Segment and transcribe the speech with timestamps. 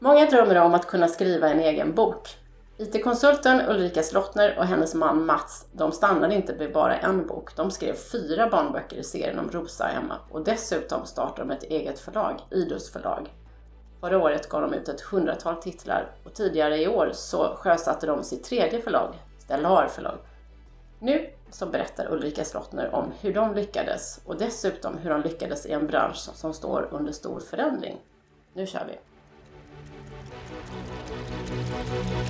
[0.00, 2.36] Många drömmer om att kunna skriva en egen bok.
[2.76, 7.56] IT-konsulten Ulrika Slottner och hennes man Mats, de stannade inte vid bara en bok.
[7.56, 11.62] De skrev fyra barnböcker i serien om Rosa och Emma och dessutom startade de ett
[11.62, 13.34] eget förlag, Idus förlag.
[14.00, 18.24] Förra året gav de ut ett hundratal titlar och tidigare i år så sjösatte de
[18.24, 20.18] sitt tredje förlag, Stellar förlag.
[20.98, 25.72] Nu så berättar Ulrika Slottner om hur de lyckades och dessutom hur de lyckades i
[25.72, 27.96] en bransch som står under stor förändring.
[28.52, 28.98] Nu kör vi!
[32.18, 32.24] Hej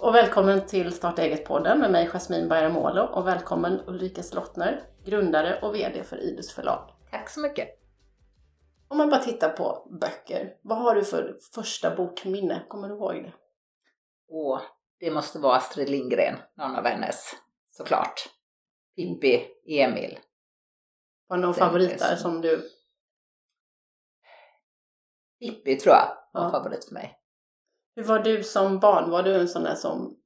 [0.00, 5.74] och välkommen till Starta eget-podden med mig Jasmine Bayramoglu och välkommen Ulrika Slottner, grundare och
[5.74, 6.80] VD för Idus förlag.
[7.10, 7.77] Tack så mycket.
[8.88, 12.62] Om man bara tittar på böcker, vad har du för första bokminne?
[12.68, 13.32] Kommer du ihåg det?
[14.28, 14.60] Åh,
[15.00, 17.32] det måste vara Astrid Lindgren, någon av hennes,
[17.70, 18.28] såklart.
[18.96, 20.18] Pippi, Emil.
[21.26, 22.70] Var det någon Den favorit är där som du...
[25.40, 26.50] Pippi tror jag var Ja.
[26.50, 27.18] favorit för mig.
[27.94, 29.10] Hur var du som barn?
[29.10, 30.16] Var du en sån där som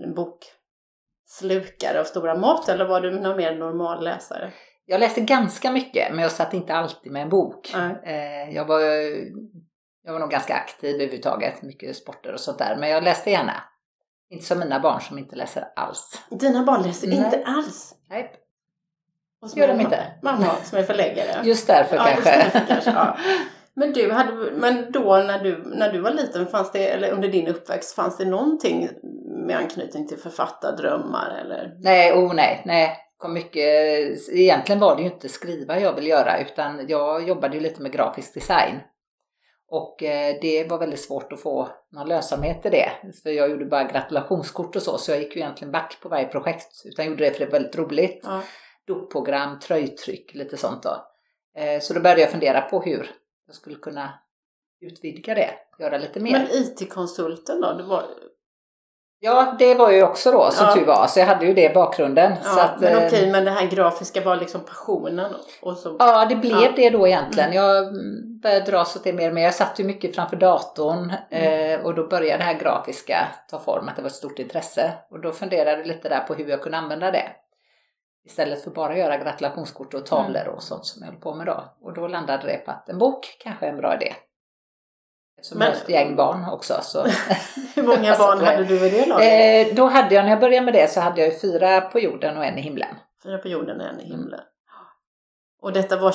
[0.00, 4.52] en, bokslukare av stora mått eller var du någon mer normal läsare?
[4.86, 7.74] Jag läste ganska mycket, men jag satt inte alltid med en bok.
[8.04, 8.80] Eh, Jag var,
[10.04, 12.76] jag var nog ganska aktiv överhuvudtaget, mycket sporter och sånt där.
[12.80, 13.52] Men jag läste gärna.
[14.30, 16.22] Inte som mina barn som inte läser alls.
[16.30, 17.16] Dina barn läser Nej.
[17.16, 17.94] inte alls?
[18.10, 18.32] Nej,
[19.42, 20.02] Och som Gör de inte?
[20.22, 21.40] Mamma som är förläggare?
[21.44, 22.42] just därför Ja, just kanske.
[22.42, 23.16] därför kanske, ja.
[23.76, 27.28] Men du, hade, men då när du, när du var liten, fanns det, eller under
[27.28, 28.88] din uppväxt, fanns det någonting
[29.46, 31.76] med anknytning till författardrömmar eller?
[31.80, 32.96] Nej, oh nej, nej.
[33.24, 37.60] Kom mycket, egentligen var det ju inte skriva jag ville göra utan jag jobbade ju
[37.60, 38.80] lite med grafisk design.
[39.68, 42.90] Och eh, det var väldigt svårt att få någon lönsamhet i det.
[43.22, 46.26] För jag gjorde bara gratulationskort och så, så jag gick ju egentligen back på varje
[46.26, 46.82] projekt.
[46.84, 48.20] Utan gjorde det för det var väldigt roligt.
[48.22, 48.42] Ja.
[48.86, 51.06] Dopprogram, tröjtryck, lite sånt då.
[51.60, 53.10] Eh, Så då började jag fundera på hur
[53.46, 54.14] jag skulle kunna
[54.80, 56.32] utvidga det, göra lite mer.
[56.32, 57.72] Men IT-konsulten då?
[57.72, 58.04] Det var,
[59.24, 60.74] Ja, det var ju också då som Ja.
[60.74, 62.32] tur var, så jag hade ju det i bakgrunden.
[62.44, 65.96] ja, så att, men eh, okej, men det här grafiska var liksom passionen och så...
[65.98, 66.72] Ja, det blev Ja.
[66.76, 67.52] det då egentligen.
[67.52, 69.42] Jag mm, började dras åt det mer och mer.
[69.42, 71.80] Jag satt ju mycket framför datorn Mm.
[71.80, 74.92] eh, och då började det här grafiska ta form, att det var ett stort intresse.
[75.10, 77.28] Och då funderade jag lite där på hur jag kunde använda det.
[78.26, 80.54] Istället för bara göra gratulationskort och tavlor Mm.
[80.54, 81.64] och sånt som jag håller på med då.
[81.82, 84.12] Och då landade det på att en bok kanske är en bra idé.
[85.38, 86.74] Eftersom Men- ett gäng barn också.
[86.82, 87.02] Så.
[87.74, 89.68] Hur många barn hade du i det laget?
[89.68, 92.36] eh, då hade jag, när jag började med det så hade jag fyra på jorden
[92.36, 92.94] och en i himlen.
[93.22, 94.40] Fyra på jorden och en i himlen.
[95.62, 96.10] Och detta var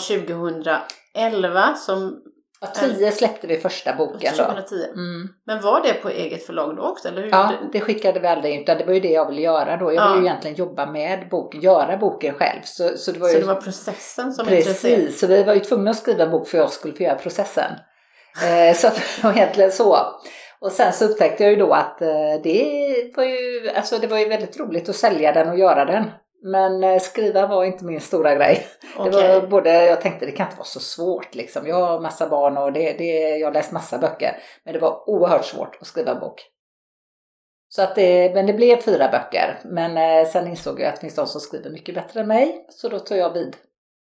[1.16, 2.22] 2011 som...
[2.62, 4.44] Och tio släppte vi första boken då.
[4.44, 4.76] 2010.
[4.94, 5.28] Mm.
[5.46, 7.08] Men var det på eget förlag då också?
[7.08, 7.30] Eller hur?
[7.30, 9.86] Ja, det skickade vi aldrig utan det var ju det jag ville göra då.
[9.86, 10.16] Jag ville Ja.
[10.16, 12.60] ju egentligen jobba med boken, göra boken själv.
[12.64, 14.98] Så, så det var Så ju det var processen som intresserade?
[15.04, 17.04] precis, så vi var ju tvungna att skriva en bok för att jag skulle få
[17.04, 17.72] göra processen.
[18.44, 19.98] Eh, så det var egentligen så.
[20.62, 24.18] Och sen så upptäckte jag ju då att eh, det var ju, alltså det var
[24.18, 26.12] ju väldigt roligt att sälja den och göra den.
[26.44, 28.68] Men eh, skriva var inte min stora grej.
[28.98, 29.12] Okej.
[29.12, 31.68] Det var både, jag tänkte det kan inte vara så svårt liksom.
[31.68, 34.38] Jag har massa barn och det, det, jag har läst massa böcker.
[34.66, 36.42] Men det var oerhört svårt att skriva en bok.
[37.72, 39.60] Så att det, men det blev fyra böcker.
[39.66, 42.66] Men sen insåg jag att det finns de som skriver mycket bättre än mig.
[42.70, 43.56] Så då tog jag vid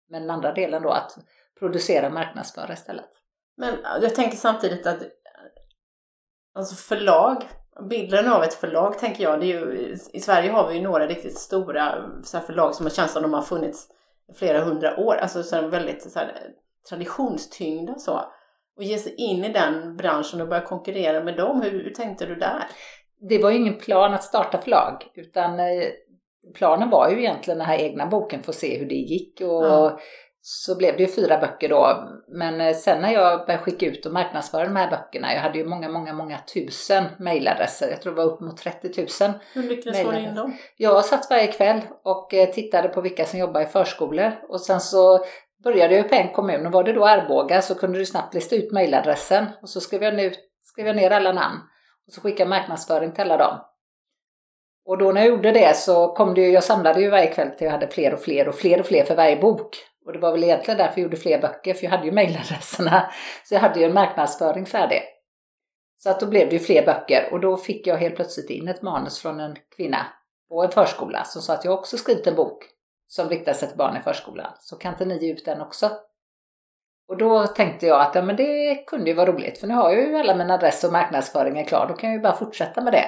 [0.09, 1.12] med den andra delen då att
[1.59, 3.19] producera och marknadsföra istället.
[3.59, 4.97] Men jag tänker samtidigt att
[6.56, 7.38] alltså förlag,
[7.90, 11.08] bilden av ett förlag tänker jag, det är ju, i Sverige har vi ju några
[11.08, 13.88] riktigt stora så förlag som har känts som de har funnits
[14.36, 16.34] flera hundra år, alltså så väldigt så här,
[16.90, 18.22] traditionstyngda så.
[18.78, 22.26] Och ge sig in i den branschen och börja konkurrera med dem, hur, hur tänkte
[22.26, 22.64] du där?
[23.30, 25.88] Det var ju ingen plan att starta förlag utan eh,
[26.53, 30.00] planen var ju egentligen den här egna boken att se hur det gick och Ja.
[30.41, 32.09] Så blev det ju fyra böcker då.
[32.27, 35.58] Men eh, sen när jag började skicka ut och marknadsföra de här böckerna, jag hade
[35.58, 37.90] ju många, många, många tusen mejladresser.
[37.90, 39.34] Jag tror det var upp mot 30 000.
[39.53, 40.58] Hur lyckades få in dem?
[40.78, 44.79] Jag satt varje kväll och eh, tittade på vilka som jobbar i förskolor och sen
[44.79, 45.25] så
[45.64, 48.55] började jag på en kommun och var det då Arboga så kunde du snabbt lista
[48.55, 50.31] ut mejladressen och så skrev jag, nu,
[50.64, 51.59] skrev jag ner alla namn
[52.08, 53.59] och så skickade jag marknadsföring till alla dem.
[54.85, 57.49] Och då när jag gjorde det så kom det ju, jag samlade ju varje kväll
[57.49, 59.89] till jag hade fler och fler och fler och fler för varje bok.
[60.09, 63.11] Och det var väl egentligen därför jag gjorde fler böcker, för jag hade ju mejladresserna.
[63.46, 65.02] Så jag hade ju en marknadsföring färdig.
[65.97, 68.67] Så att då blev det ju fler böcker och då fick jag helt plötsligt in
[68.67, 70.06] ett manus från en kvinna
[70.50, 72.64] på en förskola som sa att jag också skrivit en bok
[73.08, 74.52] som riktar sig till barn i förskolan.
[74.59, 75.91] Så kan inte ni ge ut den också?
[77.08, 79.91] Och då tänkte jag att ja, men det kunde ju vara roligt för nu har
[79.91, 81.88] jag ju alla mina adress och marknadsföringen klar.
[81.88, 83.05] Då kan jag ju bara fortsätta med det.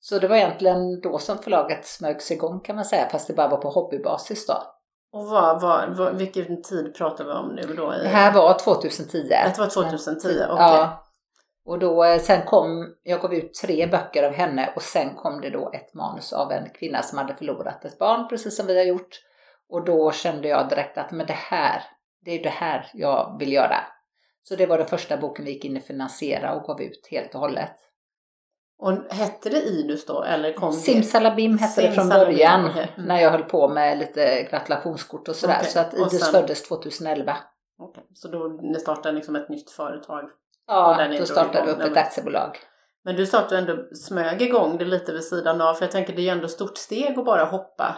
[0.00, 3.48] Så det var egentligen då som förlaget smögs igång kan man säga fast det bara
[3.48, 4.73] var på hobbybasis då.
[5.14, 7.90] Och vad, vad, vad, vilken tid pratar vi om nu då?
[7.90, 9.28] Det här var 2010.
[9.28, 10.34] Det var 2010, okej.
[10.34, 10.52] Okay.
[10.56, 11.04] Ja.
[11.64, 15.40] Och då, eh, sen kom, jag gav ut tre böcker av henne och sen kom
[15.40, 18.76] det då ett manus av en kvinna som hade förlorat ett barn, precis som vi
[18.76, 19.20] har gjort.
[19.68, 21.82] Och då kände jag direkt att men det här,
[22.24, 23.76] det är det här jag vill göra.
[24.42, 27.34] Så det var den första boken vi gick in och finansiera och gav ut helt
[27.34, 27.76] och hållet.
[28.78, 30.22] Och hette det Idus då?
[30.22, 32.86] Eller kom Simsalabim hette det från början okay.
[32.96, 33.08] mm.
[33.08, 35.58] när jag höll på med lite gratulationskort och sådär.
[35.58, 35.70] Okay.
[35.70, 36.32] Så att Idus sen...
[36.32, 37.36] föddes 2011.
[37.78, 38.04] Okay.
[38.14, 40.30] Så då ni startade liksom ett nytt företag?
[40.66, 42.58] Ja, då startade vi upp ett aktiebolag.
[43.04, 45.74] Men du sa att du ändå smög igång det lite vid sidan av.
[45.74, 47.96] För jag tänker det är ju ändå stort steg att bara hoppa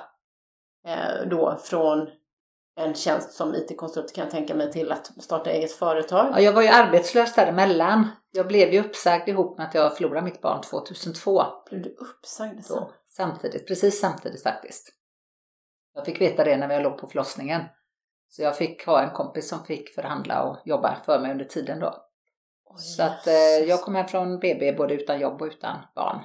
[0.86, 2.08] eh, då från
[2.76, 6.32] en tjänst som IT-konsult kan jag tänka mig till att starta eget företag.
[6.32, 8.08] Ja, jag var ju arbetslös däremellan.
[8.30, 11.42] Jag blev ju uppsagd ihop med att jag förlorade mitt barn 2002.
[11.70, 12.76] Blev du uppsagd sen?
[12.76, 14.92] Då, samtidigt, precis samtidigt faktiskt.
[15.94, 17.62] Jag fick veta det när jag låg på förlossningen.
[18.28, 21.80] Så jag fick ha en kompis som fick förhandla och jobba för mig under tiden
[21.80, 21.86] då.
[22.64, 26.24] Oh, så att eh, jag kom hem från BB både utan jobb och utan barn.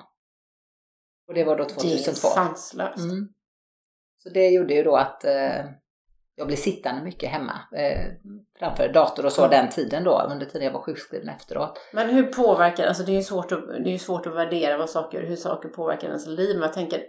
[1.27, 1.87] Och det var då 2002.
[1.87, 2.97] Det är sanslöst.
[2.97, 3.27] Mm.
[4.17, 5.65] Så det gjorde ju då att eh,
[6.35, 8.11] jag blev sittande mycket hemma eh,
[8.59, 9.51] framför dator och så mm.
[9.51, 11.79] den tiden då, under tiden jag var sjukskriven efteråt.
[11.93, 14.89] Men hur påverkar, alltså det är ju svårt att, det är svårt att värdera vad
[14.89, 17.03] saker, hur saker påverkar ens liv, men jag tänker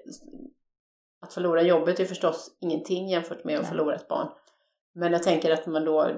[1.22, 4.28] att förlora jobbet är förstås ingenting jämfört med att förlora ett barn.
[4.94, 6.10] Men jag tänker att man då,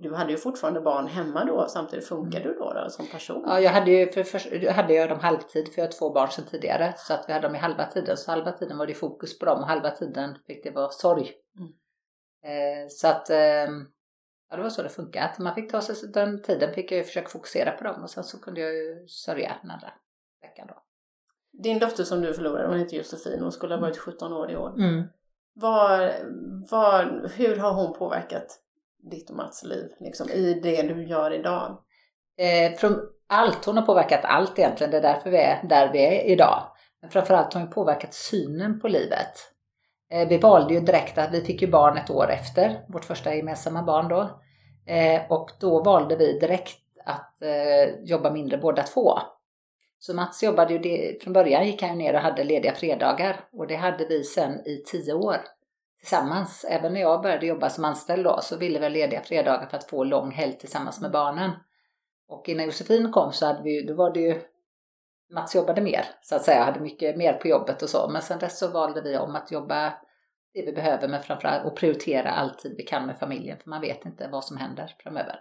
[0.00, 3.44] du hade ju fortfarande barn hemma då, samtidigt funkar du då, då som person?
[3.46, 6.28] Ja, jag hade ju för, för, hade jag dem halvtid för jag har två barn
[6.28, 8.16] sedan tidigare så att vi hade dem i halva tiden.
[8.16, 11.32] Så halva tiden var det fokus på dem och halva tiden fick det vara sorg.
[11.58, 11.72] Mm.
[12.44, 13.68] Eh, så att eh,
[14.50, 15.34] ja, det var så det funkade.
[15.38, 18.24] Man fick ta sig, den tiden fick jag ju försöka fokusera på dem och sen
[18.24, 19.92] så kunde jag ju sörja den andra
[20.42, 20.82] veckan då.
[21.62, 24.56] Din dotter som du förlorade, hon heter Josefin, hon skulle ha varit 17 år i
[24.56, 24.74] år.
[24.78, 25.04] Mm.
[25.54, 26.14] Var,
[26.70, 28.60] var, hur har hon påverkat
[29.10, 31.82] ditt och Mats liv liksom, i det du gör idag?
[32.38, 35.98] Eh, från allt, hon har påverkat allt egentligen, det är därför vi är där vi
[35.98, 36.72] är idag.
[37.00, 39.52] Men framförallt har hon påverkat synen på livet.
[40.10, 43.34] Eh, vi valde ju direkt att vi fick ju barn ett år efter, vårt första
[43.34, 44.40] gemensamma barn då.
[44.86, 49.18] Eh, och då valde vi direkt att eh, jobba mindre båda två.
[49.98, 53.66] Så Mats jobbade ju, det, från början gick han ner och hade lediga fredagar och
[53.66, 55.36] det hade vi sen i tio år
[55.98, 56.64] tillsammans.
[56.68, 59.76] Även när jag började jobba som anställd då så ville vi ha lediga fredagar för
[59.76, 61.50] att få lång helg tillsammans med barnen.
[62.28, 64.40] Och innan Josefin kom så hade vi, då var det ju
[65.30, 68.08] Mats jobbade mer så att säga, hade mycket mer på jobbet och så.
[68.08, 69.94] Men sen dess så valde vi om att jobba
[70.54, 73.80] det vi behöver men framförallt och prioritera all tid vi kan med familjen för man
[73.80, 75.40] vet inte vad som händer framöver.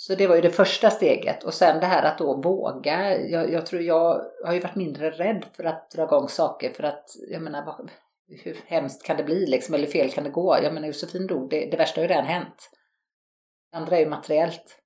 [0.00, 3.16] Så det var ju det första steget och sen det här att då våga.
[3.18, 6.82] Jag, jag tror jag har ju varit mindre rädd för att dra igång saker för
[6.82, 7.90] att jag menar vad,
[8.28, 10.58] hur hemskt kan det bli liksom eller fel kan det gå?
[10.62, 12.70] Jag menar Josefin dog, det, det värsta har ju redan hänt.
[13.70, 14.78] Det andra är ju materiellt.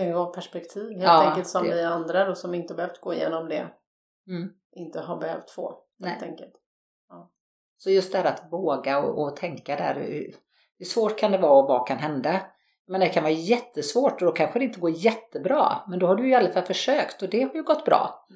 [0.00, 1.74] Det ju perspektiv helt ja, enkelt som det...
[1.74, 3.68] vi andra då som inte behövt gå igenom det.
[4.28, 4.52] Mm.
[4.72, 6.52] Inte har behövt få helt enkelt.
[7.08, 7.30] Ja.
[7.78, 9.94] Så just det här att våga och, och tänka där.
[10.78, 12.40] Hur svårt kan det vara och vad kan hända?
[12.86, 15.82] Men det kan vara jättesvårt och då kanske det inte går jättebra.
[15.88, 18.26] Men då har du i alla fall försökt och det har ju gått bra.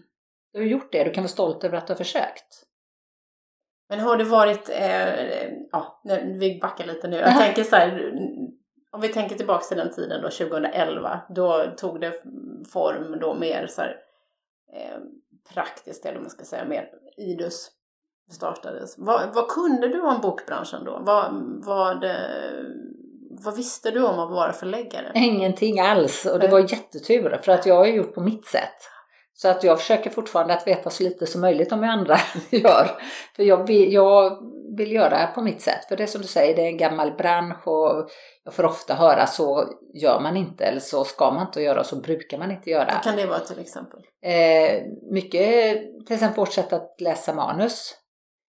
[0.52, 2.64] Du har gjort det, du kan vara stolt över att du har försökt.
[3.88, 7.16] Men har det varit, eh, ja, vi backar lite nu.
[7.16, 8.12] Jag tänker så här,
[8.94, 12.12] om vi tänker tillbaka till den tiden då, 2011, då tog det
[12.72, 13.96] form då mer så här,
[14.72, 14.98] eh,
[15.54, 17.70] praktiskt, eller man ska säga, mer idus
[18.30, 18.94] startades.
[18.98, 20.98] Vad, vad kunde du om bokbranschen då?
[21.00, 21.32] Vad,
[21.64, 22.04] vad,
[23.44, 25.12] vad visste du om att vara förläggare?
[25.14, 28.90] Ingenting alls och det var jättetur för att jag har gjort på mitt sätt.
[29.36, 32.16] Så att jag försöker fortfarande att veta så lite som möjligt om hur andra
[32.50, 32.90] gör.
[33.36, 34.38] För jag vill, jag
[34.76, 35.84] vill göra på mitt sätt.
[35.88, 38.08] För det är som du säger, det är en gammal bransch och
[38.44, 39.64] jag får ofta höra så
[39.94, 42.90] gör man inte eller så ska man inte göra och så brukar man inte göra.
[42.94, 44.00] Vad kan det vara till exempel?
[44.22, 45.76] Eh, mycket,
[46.06, 47.94] till exempel vårt sätt att läsa manus.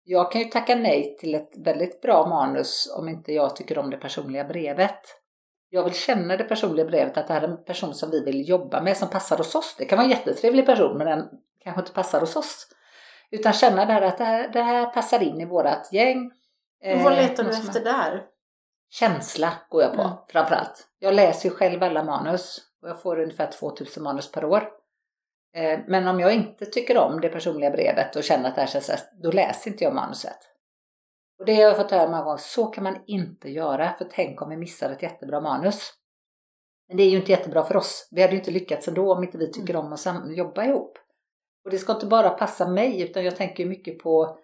[0.05, 3.91] Jag kan ju tacka nej till ett väldigt bra manus om inte jag tycker om
[3.91, 5.01] det personliga brevet.
[5.71, 8.49] Jag vill känna det personliga brevet att det här är en person som vi vill
[8.49, 9.75] jobba med som passar hos oss.
[9.79, 11.29] Det kan vara en jättetrevlig person men den
[11.65, 12.67] kanske inte passar hos oss.
[13.31, 16.31] Utan känna det här att det här, det här passar in i vårat gäng.
[16.95, 18.25] Och vad letar du efter där?
[18.91, 20.17] Känsla går jag på mm.
[20.29, 20.89] framförallt.
[20.99, 24.69] Jag läser ju själv alla manus och jag får ungefär 2000 manus per år.
[25.55, 28.69] Eh, men om jag inte tycker om det personliga brevet och känner att det här
[28.69, 30.39] känns då läser inte jag manuset.
[31.39, 34.43] Och det har jag fått höra många gånger, så kan man inte göra för tänk
[34.43, 35.93] om vi missar ett jättebra manus.
[36.89, 38.09] Men det är ju inte jättebra för oss.
[38.11, 40.99] Vi hade ju inte lyckats ändå om inte vi tycker om att jobba ihop.
[41.65, 44.39] Och det ska inte bara passa mig utan jag tänker mycket på,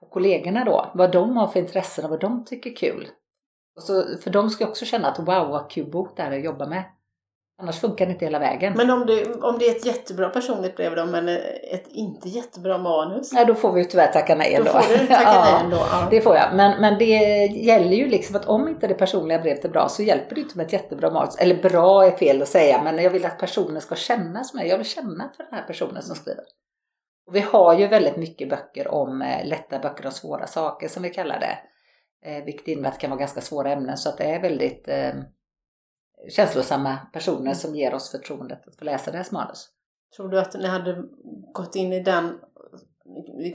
[0.00, 0.90] på kollegorna då.
[0.94, 3.08] Vad de har för intressen och vad de tycker är kul.
[3.76, 6.38] Och så, för de ska också känna att wow vad kul bok det här är
[6.38, 6.84] att jobba med.
[7.58, 8.72] Annars funkar det inte hela vägen.
[8.76, 12.78] Men om det, om det är ett jättebra personligt brev då, men ett inte jättebra
[12.78, 13.32] manus?
[13.32, 14.72] Nej, då får vi tyvärr tacka nej ändå.
[14.72, 15.76] Då får du tacka ja, nej ändå.
[15.76, 16.08] Ja.
[16.10, 16.54] Det får jag.
[16.54, 17.04] Men, men det
[17.46, 20.56] gäller ju liksom att om inte det personliga brevet är bra så hjälper det inte
[20.56, 21.36] med ett jättebra manus.
[21.36, 24.68] Eller bra är fel att säga, men jag vill att personen ska känna som jag.
[24.68, 26.44] Jag vill känna för den här personen som skriver.
[27.26, 31.02] Och vi har ju väldigt mycket böcker om eh, lätta böcker om svåra saker som
[31.02, 31.58] vi kallar det.
[32.30, 34.88] Eh, vilket innebär att det kan vara ganska svåra ämnen så att det är väldigt
[34.88, 35.14] eh,
[36.30, 39.68] känslosamma personer som ger oss förtroendet att få läsa deras manus.
[40.16, 41.02] Tror du att ni hade
[41.54, 42.38] gått in i den,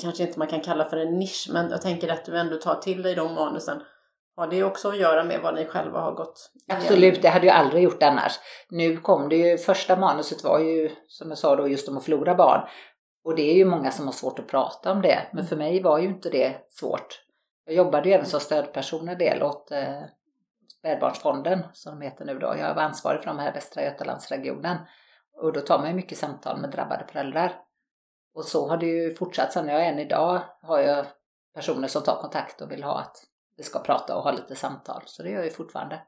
[0.02, 2.76] kanske inte man kan kalla för en nisch, men jag tänker att du ändå tar
[2.76, 3.82] till dig de manusen.
[4.36, 6.84] Har det också att göra med vad ni själva har gått igenom?
[6.84, 8.40] Absolut, det hade jag aldrig gjort annars.
[8.70, 12.04] Nu kom det ju, första manuset var ju som jag sa då just om att
[12.04, 12.62] förlora barn.
[13.24, 15.82] Och det är ju många som har svårt att prata om det, men för mig
[15.82, 17.22] var ju inte det svårt.
[17.66, 20.02] Jag jobbade ju även som stödperson en del åt eh,
[20.82, 22.56] Spädbarnsfonden som de heter nu då.
[22.58, 24.78] Jag var ansvarig för de här Västra Götalandsregionen.
[25.34, 27.56] Och då tar man ju mycket samtal med drabbade föräldrar.
[28.34, 31.06] Och så har det ju fortsatt sen jag än idag har jag
[31.56, 33.18] personer som tar kontakt och vill ha att
[33.58, 35.02] vi ska prata och ha lite samtal.
[35.06, 36.02] Så det gör jag ju fortfarande.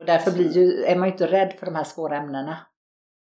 [0.00, 2.56] Och därför blir ju, är man ju inte rädd för de här svåra ämnena.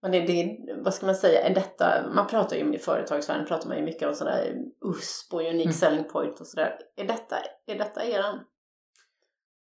[0.01, 3.67] Men det, det, vad ska man säga, är detta, man pratar ju i företagsvärlden pratar
[3.67, 4.55] man ju mycket om sådär
[4.86, 5.74] USP och unique mm.
[5.74, 6.79] selling point och sådär.
[6.95, 8.39] Är detta, är detta eran?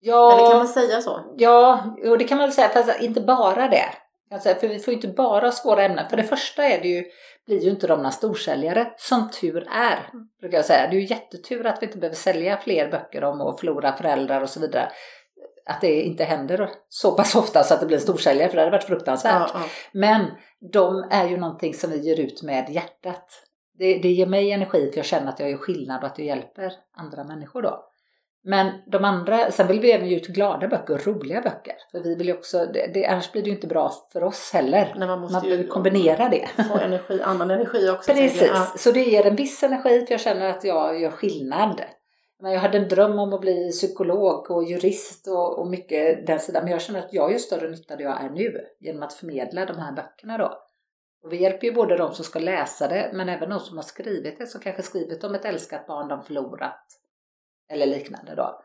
[0.01, 1.21] Ja, Eller kan man säga så?
[1.37, 3.85] Ja, och det kan man väl säga, fast inte bara det.
[4.31, 6.09] Alltså, för vi får ju inte bara svåra ämnen.
[6.09, 7.05] För det första är det ju,
[7.47, 10.11] blir ju inte de några storsäljare, som tur är.
[10.41, 10.91] Brukar jag säga.
[10.91, 14.41] Det är ju jättetur att vi inte behöver sälja fler böcker om att förlora föräldrar
[14.41, 14.89] och så vidare.
[15.67, 18.77] Att det inte händer så pass ofta så att det blir storsäljare, för det hade
[18.77, 19.33] varit fruktansvärt.
[19.33, 19.69] Ja, ja.
[19.93, 20.27] Men
[20.73, 23.43] de är ju någonting som vi ger ut med hjärtat.
[23.79, 26.27] Det, det ger mig energi för jag känner att jag gör skillnad och att jag
[26.27, 27.85] hjälper andra människor då.
[28.45, 31.75] Men de andra, sen vill vi även ge ut glada böcker och roliga böcker.
[31.91, 34.95] För vi vill också, det, det, annars blir det ju inte bra för oss heller.
[34.97, 36.49] Nej, man måste man behöver kombinera det.
[36.69, 38.13] Få energi, annan energi också.
[38.13, 38.73] Precis, ja.
[38.77, 41.83] så det ger en viss energi för jag känner att jag gör skillnad.
[42.43, 46.41] Men jag hade en dröm om att bli psykolog och jurist och, och mycket den
[46.41, 46.63] sidan.
[46.65, 49.65] Men jag känner att jag gör större nytta där jag är nu genom att förmedla
[49.65, 50.59] de här böckerna då.
[51.25, 53.85] Och vi hjälper ju både de som ska läsa det men även de som har
[53.85, 56.87] skrivit det, som kanske skrivit om ett älskat barn de förlorat
[57.69, 58.63] eller liknande då.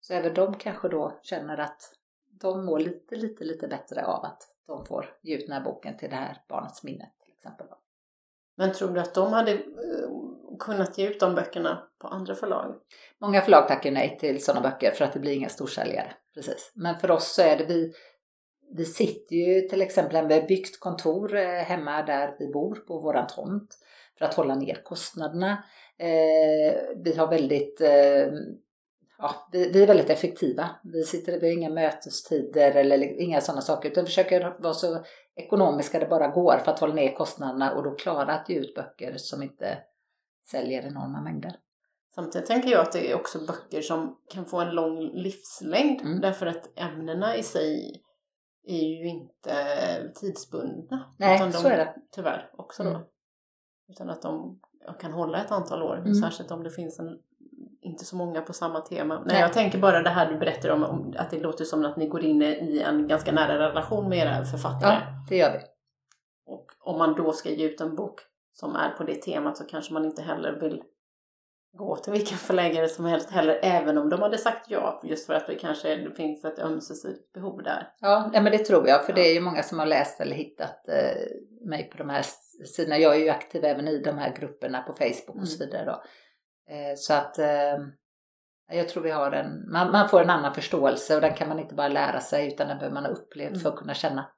[0.00, 1.94] Så även de kanske då känner att
[2.40, 5.96] de mår lite, lite, lite bättre av att de får ge ut den här boken
[5.96, 7.66] till det här barnets minne till exempel.
[7.70, 7.78] Då.
[8.56, 9.58] Men tror du att de hade eh,
[10.58, 12.74] kunnat ge ut de böckerna på andra förlag?
[13.20, 16.12] Många förlag tackar nej till sådana böcker för att det blir inga storsäljare.
[16.34, 16.72] Precis.
[16.74, 17.92] Men för oss så är det vi,
[18.76, 23.00] vi sitter ju till exempel, vi har byggt kontor eh, hemma där vi bor på
[23.00, 23.78] våran tomt
[24.18, 25.64] för att hålla ner kostnaderna.
[25.98, 28.32] Eh, vi har väldigt eh,
[29.18, 30.70] ja, vi, vi, är väldigt effektiva.
[30.84, 35.04] Vi, sitter, vi har inga mötestider eller inga sådana saker utan försöker vara så
[35.36, 38.74] ekonomiska det bara går för att hålla ner kostnaderna och då klara att ge ut
[38.74, 39.78] böcker som inte
[40.50, 41.56] säljer enorma mängder.
[42.14, 46.20] Samtidigt tänker jag att det är också böcker som kan få en lång livslängd mm.
[46.20, 48.02] därför att ämnena i sig
[48.66, 49.54] är ju inte
[50.14, 51.14] tidsbundna.
[51.18, 51.94] Nej, utan de, så är det.
[52.10, 52.90] Tyvärr också då.
[52.90, 53.02] Mm.
[53.88, 54.60] Utan att de
[55.00, 56.14] kan hålla ett antal år, mm.
[56.14, 57.18] särskilt om det finns en,
[57.80, 59.22] inte så många på samma tema.
[59.26, 61.96] Nej, jag tänker bara det här du berättar om, om, att det låter som att
[61.96, 64.94] ni går in i en ganska nära relation med era författare.
[64.94, 65.58] Ja, det gör vi.
[66.46, 68.20] Och om man då ska ge ut en bok
[68.52, 70.82] som är på det temat så kanske man inte heller vill
[71.76, 75.34] gå till vilken förläggare som helst heller, även om de hade sagt ja, just för
[75.34, 77.88] att det kanske finns ett ömsesidigt behov där.
[78.00, 80.88] Ja, men det tror jag, för det är ju många som har läst eller hittat
[80.88, 82.24] eh, mig på de här
[82.64, 82.98] sidorna.
[82.98, 85.70] Jag är ju aktiv även i de här grupperna på Facebook och så mm.
[85.70, 85.84] vidare.
[85.84, 86.02] Då.
[86.74, 87.78] Eh, så att eh,
[88.72, 91.58] jag tror vi har en, man, man, får en annan förståelse och den kan man
[91.58, 93.60] inte bara lära sig utan den behöver man ha upplevt mm.
[93.60, 94.30] för att kunna känna.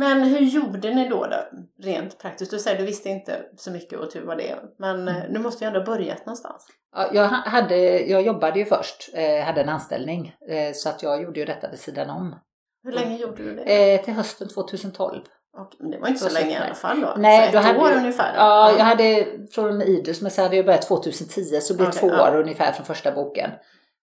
[0.00, 1.36] Men hur gjorde ni då, då
[1.82, 2.50] rent praktiskt?
[2.50, 4.56] Du säger du visste inte så mycket och tur var det.
[4.78, 5.16] Men mm.
[5.16, 6.66] Eh, nu måste ju ändå börjat någonstans.
[6.96, 10.34] Ja, jag, hade, jag jobbade ju först, eh, hade en anställning.
[10.48, 12.34] Eh, så att jag gjorde ju detta vid sidan om.
[12.82, 13.94] Hur länge gjorde du det?
[13.94, 15.20] Eh, till hösten 2012.
[15.58, 17.14] Och, det var inte så, så länge i alla fall då?
[17.16, 18.34] Nej, så ett hade, år ungefär?
[18.36, 22.00] Ja, jag hade från Idus, men så hade jag börjat 2010 så det blev okay,
[22.00, 22.30] två ja.
[22.30, 23.50] år ungefär från första boken.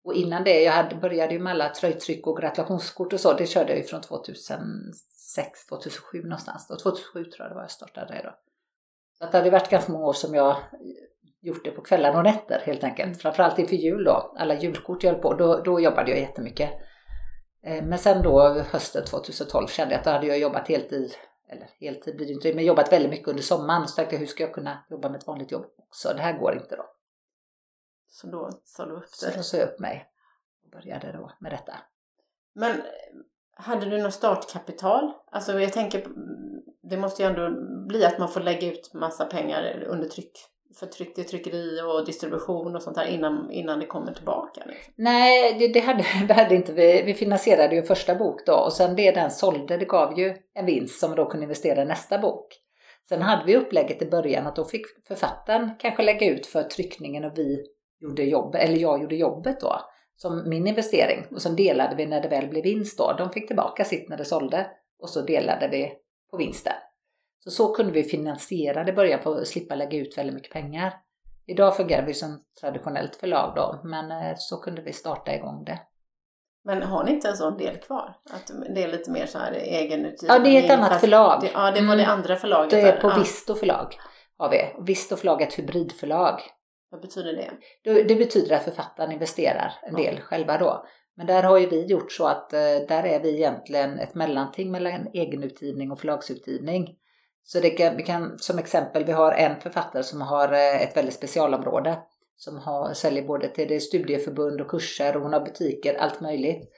[0.05, 3.47] Och innan det, jag hade, började ju med alla tröjtryck och gratulationskort och så, det
[3.47, 5.12] körde jag ju från 2006,
[5.69, 6.67] 2007 någonstans.
[6.67, 8.35] Då, 2007 tror jag det var jag startade det då.
[9.17, 10.57] Så att det hade varit ganska många år som jag
[11.41, 13.07] gjort det på kvällar och nätter helt enkelt.
[13.07, 13.19] Mm.
[13.19, 16.69] Framförallt inför jul då, alla julkort jag höll på, då, då jobbade jag jättemycket.
[17.63, 21.15] Eh, Men sen då hösten 2012 kände jag att då hade jag jobbat heltid,
[21.49, 23.87] eller heltid blir det inte, men jobbat väldigt mycket under sommaren.
[23.87, 26.13] Så tänkte jag, hur ska jag kunna jobba med ett vanligt jobb också?
[26.15, 26.85] Det här går inte då.
[28.07, 29.35] Så då sa du upp Så det.
[29.37, 30.07] då sa jag upp mig
[30.63, 31.73] och började då med detta.
[32.55, 32.81] Men
[33.55, 35.12] hade du något startkapital?
[35.31, 36.03] Alltså jag tänker,
[36.89, 37.50] det måste ju ändå
[37.88, 40.31] bli att man får lägga ut massa pengar under tryck.
[40.79, 44.62] För tryck, tryckeri och distribution och sånt där innan, innan det kommer tillbaka.
[44.65, 44.93] Liksom.
[44.95, 47.03] Nej, det, det, hade, det hade inte vi.
[47.05, 50.36] Vi finansierade ju en första bok då och sen det den sålde, det gav ju
[50.53, 52.48] en vinst som vi då kunde investera i nästa bok.
[53.10, 57.25] Sen hade vi upplägget i början att då fick författaren kanske lägga ut för tryckningen
[57.25, 57.65] och vi
[58.01, 59.79] gjorde jobbet, eller jag gjorde jobbet då,
[60.24, 61.25] som min investering.
[61.32, 63.13] Och sen delade vi när det väl blev vinst då.
[63.13, 64.68] De fick tillbaka sitt när det sålde
[65.01, 65.94] och så delade vi
[66.32, 66.74] på vinsten.
[67.44, 70.53] Så så kunde vi finansiera det i början för att slippa lägga ut väldigt mycket
[70.53, 70.94] pengar.
[71.48, 75.80] Idag fungerar vi som traditionellt förlag då, men eh, så kunde vi starta igång det.
[76.65, 78.15] Men har ni inte en sån del kvar?
[78.30, 80.38] Att det är lite mer så här egenutgivning?
[80.38, 81.42] Ja, det är ett annat förlag.
[81.42, 82.20] Det, ja, det var det Mm.
[82.20, 82.70] andra förlaget.
[82.72, 83.01] Det är där.
[83.01, 83.20] på ja.
[83.20, 83.96] Visto förlag
[84.38, 84.75] har vi.
[84.86, 86.42] Visto förlag är ett hybridförlag.
[86.93, 88.03] Vad betyder det?
[88.03, 90.85] Det betyder att författaren investerar en del själva då.
[91.17, 94.71] Men där har ju vi gjort så att eh, där är vi egentligen ett mellanting
[94.71, 96.95] mellan egenutgivning och förlagsutgivning.
[97.43, 100.97] Så det kan, vi kan, som exempel, vi har en författare som har eh, ett
[100.97, 101.97] väldigt specialområde.
[102.35, 106.69] Som har, säljer både till det studieförbund och kurser och hon har butiker, allt möjligt.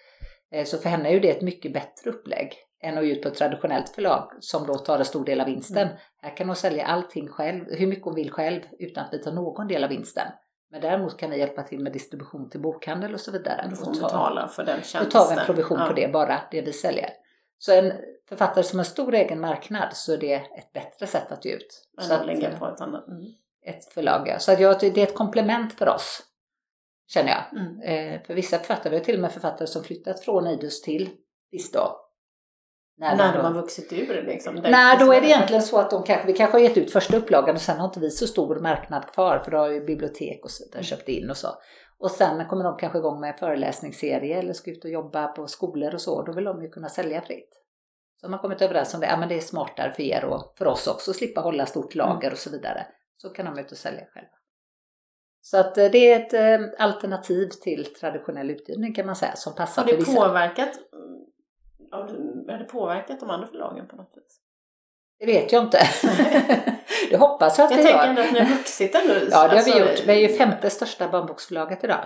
[0.52, 2.54] Eh, Så för henne är ju det ett mycket bättre upplägg
[2.86, 5.46] än att ge ut på ett traditionellt förlag som då tar en stor del av
[5.48, 5.88] vinsten.
[6.22, 9.32] Här kan hon sälja allting själv, hur mycket hon vill själv utan att vi tar
[9.32, 10.28] någon del av vinsten.
[10.72, 13.68] Men däremot kan vi hjälpa till med distribution till bokhandel och så vidare.
[13.70, 15.10] Du får ta- betala för den Då tjänsten.
[15.22, 15.88] tar vi en provision Ja.
[15.88, 17.10] på det, bara det vi säljer.
[17.58, 17.94] Så en
[18.30, 21.88] författare som har stor egen marknad så är det ett bättre sätt att ge ut.
[21.98, 23.08] Men Så att lägga eh, på ett annat.
[23.08, 23.24] Mm.
[23.66, 24.28] ett förlag.
[24.28, 24.40] ja.
[24.40, 26.24] Så att jag, det är ett komplement för oss,
[27.08, 27.60] känner jag.
[27.62, 27.82] Mm.
[28.16, 31.10] Eh, för vissa författare, vi har till och med författare som flyttat från Idus till
[31.52, 31.80] Visto.
[32.98, 34.56] När, När de har vuxit ur liksom.
[34.56, 37.18] Nej, då är det egentligen så att de kanske, vi kanske har gett ut första
[37.18, 40.44] upplagan och sen har inte vi så stor marknad kvar för då har ju bibliotek
[40.44, 40.70] och så Mm.
[40.72, 41.48] vidare köpt in och så.
[42.00, 45.48] Och sen kommer de kanske igång med en föreläsningsserie eller ska ut och jobba på
[45.48, 46.22] skolor och så.
[46.24, 47.50] Då vill de ju kunna sälja fritt.
[48.22, 50.54] Så har man kommit överens om det, ja men det är smartare för er och
[50.58, 52.08] för oss också att slippa hålla stort Mm.
[52.08, 52.88] lager och så vidare.
[53.18, 54.30] Så kan de ut och sälja själva.
[55.42, 59.56] Så att eh, det är ett eh, alternativ till traditionell utgivning kan man säga som
[59.56, 60.22] passar Har för det vissa.
[60.28, 60.70] påverkat,
[61.92, 64.40] har det- har det påverkat de andra förlagen på något vis?
[65.20, 65.80] Det vet jag inte.
[67.10, 68.10] det hoppas jag att Jag det tänker gör.
[68.10, 69.14] ändå att ni har vuxit ändå.
[69.14, 70.04] Ja, det har Alltså, vi gjort.
[70.08, 72.06] Vi är ju femte största barnboksförlaget idag.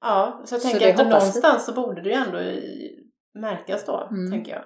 [0.00, 1.26] Ja, så jag Så tänker det att hoppas vi.
[1.26, 2.38] någonstans så borde det ju ändå
[3.34, 4.30] märkas då, Mm.
[4.30, 4.62] tänker jag.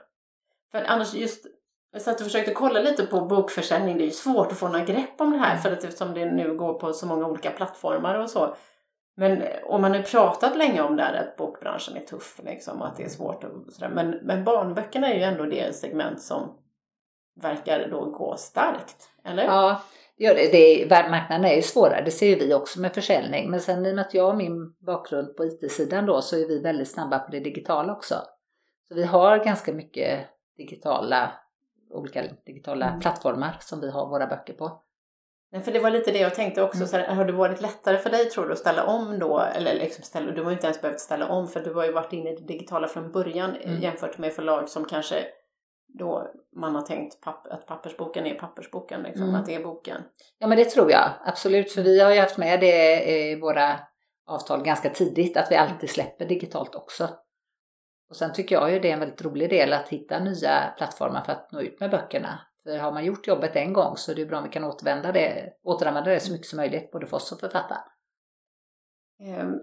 [0.73, 1.47] För annars just,
[1.93, 4.85] jag satt och försökte kolla lite på bokförsäljning, det är ju svårt att få några
[4.85, 5.63] grepp om det här Mm.
[5.63, 8.57] för att eftersom det nu går på så många olika plattformar och så.
[9.17, 12.81] Men och man har ju pratat länge om det här att bokbranschen är tuff liksom
[12.81, 13.89] och att det är svårt och sådär.
[13.89, 16.59] Men, men barnböckerna är ju ändå det segment som
[17.41, 19.45] verkar då gå starkt, eller?
[19.45, 19.83] Ja,
[20.17, 20.53] det gör det.
[20.53, 23.51] det är, världsmarknaden är ju svårare, det ser ju vi också med försäljning.
[23.51, 26.49] Men sen i och med att jag har min bakgrund på IT-sidan då så är
[26.49, 28.15] vi väldigt snabba på det digitala också.
[28.89, 30.21] Så vi har ganska mycket
[30.57, 31.33] digitala,
[31.91, 33.01] olika digitala Mm.
[33.01, 34.83] plattformar som vi har våra böcker på.
[35.53, 36.77] Nej, för det var lite det jag tänkte också.
[36.77, 36.89] Mm.
[36.89, 39.41] Så här, har det varit lättare för dig tror du att ställa om då?
[39.41, 41.93] Eller liksom ställa, du har ju inte ens behövt ställa om för du har ju
[41.93, 43.81] varit inne i det digitala från början Mm.
[43.81, 45.25] jämfört med förlag som kanske
[45.99, 49.35] då man har tänkt papp, att pappersboken är pappersboken, liksom, Mm.
[49.35, 50.03] att det är boken.
[50.39, 53.81] Ja men det tror jag absolut, för vi har ju haft med det i våra
[54.27, 57.09] avtal ganska tidigt att vi alltid släpper digitalt också.
[58.11, 61.23] Och sen tycker jag ju det är en väldigt rolig del att hitta nya plattformar
[61.25, 62.41] för att nå ut med böckerna.
[62.65, 65.13] För har man gjort jobbet en gång så är det bra om vi kan återvända
[65.13, 67.83] det, återanvända det så mycket som möjligt, både för oss och författaren.
[69.21, 69.61] Ehm,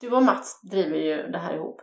[0.00, 1.82] Du och Mats driver ju det här ihop.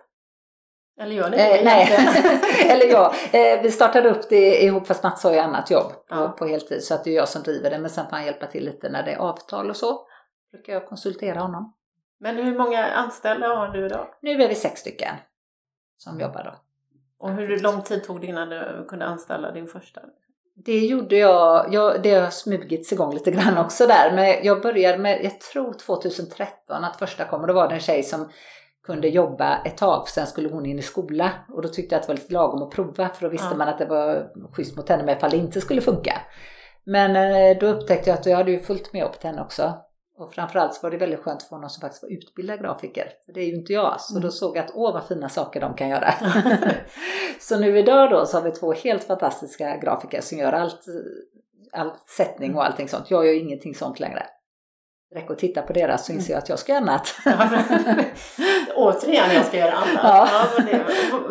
[0.99, 1.87] Eller gör ni det Eh, nej,
[2.71, 6.03] eller ja, eh, vi startade upp det ihop fast Mats har ju annat jobb på,
[6.09, 6.27] Ja.
[6.39, 8.45] på heltid så att det är jag som driver det men sen får han hjälpa
[8.45, 10.07] till lite när det är avtal och så.
[10.51, 11.73] Brukar jag konsultera honom.
[12.19, 14.07] Men hur många anställda har du idag?
[14.21, 15.15] Nu är vi sex stycken
[15.97, 16.55] som jobbar då.
[17.19, 20.01] Och hur lång tid tog det innan du kunde anställa din första?
[20.65, 24.97] Det gjorde jag, jag, det har smugits igång lite grann också där, men jag började
[24.97, 28.29] med, jag tror 2013 att första kom då var det en tjej som
[28.83, 32.07] kunde jobba ett tag, sen skulle hon in i skola och då tyckte jag att
[32.07, 33.57] det var lite lagom att prova för då visste Ja.
[33.57, 36.21] man att det var schysst mot henne med ifall det inte skulle funka.
[36.83, 39.73] Men eh, då upptäckte jag att jag hade ju fullt med upp till henne också.
[40.19, 43.09] Och framförallt så var det väldigt skönt få någon som faktiskt var utbildad grafiker.
[43.25, 44.01] För det är ju inte jag.
[44.01, 44.23] Så Mm.
[44.23, 46.13] då såg jag att åh vad fina saker de kan göra.
[47.39, 50.85] så nu idag då så har vi två helt fantastiska grafiker som gör allt,
[51.71, 53.11] all sättning och allting sånt.
[53.11, 54.23] Jag gör ingenting sånt längre.
[55.15, 57.15] räcker att titta på deras så inser jag att jag ska göra annat.
[58.75, 59.99] Återigen, jag ska göra annat.
[60.03, 60.27] Ja.
[60.31, 60.85] Ja, men, det,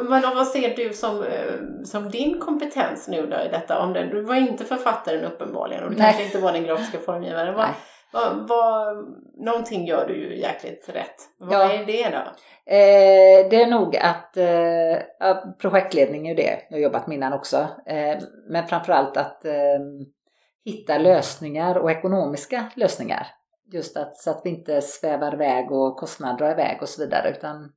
[0.08, 1.52] men vad ser du som, eh,
[1.84, 3.78] som din kompetens nu då i detta?
[3.80, 6.06] Om det, du var inte författaren uppenbarligen och du Nej.
[6.06, 7.54] kanske inte var den grafiska formgivaren.
[7.54, 7.66] Vad,
[8.16, 8.96] vad, vad,
[9.34, 11.16] någonting gör du ju jäkligt rätt.
[11.38, 11.72] Vad ja.
[11.72, 12.22] är det då?
[12.72, 17.56] Eh, det är nog att eh, projektledning är det, jag har jobbat med innan också.
[17.86, 19.80] Eh, men framförallt att eh,
[20.64, 23.26] hitta lösningar och ekonomiska lösningar.
[23.72, 27.30] Just att, så att vi inte svävar iväg och kostnader drar iväg och så vidare
[27.30, 27.72] utan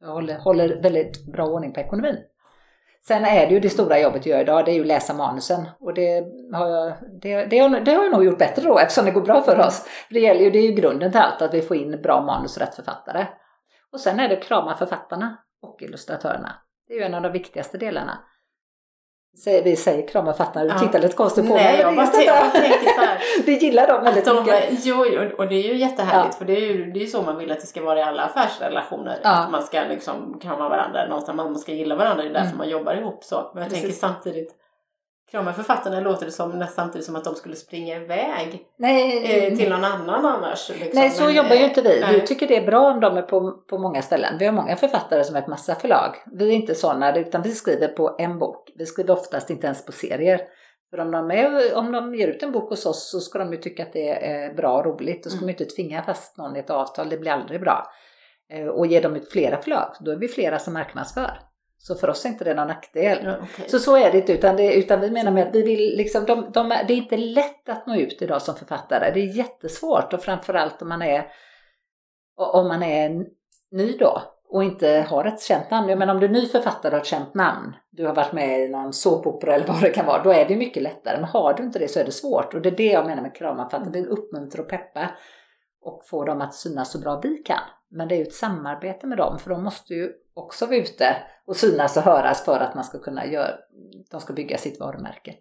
[0.00, 2.16] jag håller, håller väldigt bra ordning på ekonomin.
[3.06, 5.14] Sen är det ju det stora jobbet jag gör idag, det är ju att läsa
[5.14, 5.68] manusen.
[5.80, 9.04] Och det har, jag, det, det, har, det har jag nog gjort bättre då eftersom
[9.04, 9.86] det går bra för oss.
[10.08, 12.22] För det, gäller ju, det är ju grunden till allt, att vi får in bra
[12.22, 13.26] manus och rätt författare.
[13.92, 16.52] Och sen är det att krama författarna och illustratörerna.
[16.88, 18.18] Det är ju en av de viktigaste delarna.
[19.44, 20.78] Vi säger krama författarna, du ja.
[20.78, 21.80] tittar lite konstigt på mig.
[21.80, 23.18] Jag bara, jag tänker så här.
[23.46, 24.84] Vi gillar dem väldigt de, mycket.
[24.84, 25.04] Jo,
[25.38, 26.38] och det är ju jättehärligt ja.
[26.38, 28.22] för det är ju det är så man vill att det ska vara i alla
[28.22, 29.20] affärsrelationer.
[29.22, 29.30] Ja.
[29.30, 32.58] Att man ska liksom krama varandra någonstans, man ska gilla varandra, det är därför mm.
[32.58, 33.50] man jobbar ihop så.
[33.54, 33.82] Men jag Precis.
[33.82, 34.54] tänker samtidigt
[35.30, 39.56] krama författarna låter det som nästan samtidigt som att de skulle springa iväg nej, eh,
[39.56, 40.68] till någon annan annars.
[40.68, 40.88] Liksom.
[40.94, 42.04] Nej, så Men, jobbar ju inte vi.
[42.14, 44.38] Vi tycker det är bra om de är på, på många ställen.
[44.38, 46.16] Vi har många författare som är på massa förlag.
[46.32, 48.70] Vi är inte sådana, utan vi skriver på en bok.
[48.74, 50.40] Vi skriver oftast inte ens på serier.
[50.90, 53.52] För om de, är, om de ger ut en bok hos oss så ska de
[53.52, 55.24] ju tycka att det är bra och roligt.
[55.24, 55.46] Då ska mm.
[55.46, 57.86] de inte tvinga fast någon i ett avtal, det blir aldrig bra.
[58.52, 61.51] Eh, och ger de ut flera förlag, då är vi flera som marknadsför.
[61.84, 63.18] Så för oss är inte det någon nackdel.
[63.24, 63.68] Ja, okay.
[63.68, 66.24] Så så är det inte, utan, det, utan vi menar med att vi vill liksom,
[66.24, 69.10] de, de, det är inte lätt att nå ut idag som författare.
[69.14, 71.26] Det är jättesvårt och framförallt om man är,
[72.36, 73.26] om man är
[73.70, 75.88] ny då och inte har ett känt namn.
[75.88, 78.32] Jag menar om du är ny författare och har ett känt namn, du har varit
[78.32, 81.16] med i någon såpopera eller vad det kan vara, då är det mycket lättare.
[81.16, 82.54] Men har du inte det så är det svårt.
[82.54, 85.10] Och det är det jag menar med kramaförfattare, vi uppmuntrar och peppa
[85.82, 87.62] och få dem att synas så bra vi kan.
[87.92, 91.16] Men det är ju ett samarbete med dem för de måste ju också vara ute
[91.46, 93.50] och synas och höras för att man ska kunna göra,
[94.10, 95.34] de ska bygga sitt varumärke.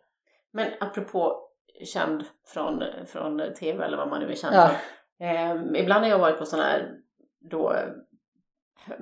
[0.53, 1.47] Men apropå
[1.85, 4.67] känd från, från tv eller vad man nu är känd ja.
[4.67, 5.25] för.
[5.25, 6.91] Eh, ibland har jag varit på sådana här
[7.39, 8.99] då eh,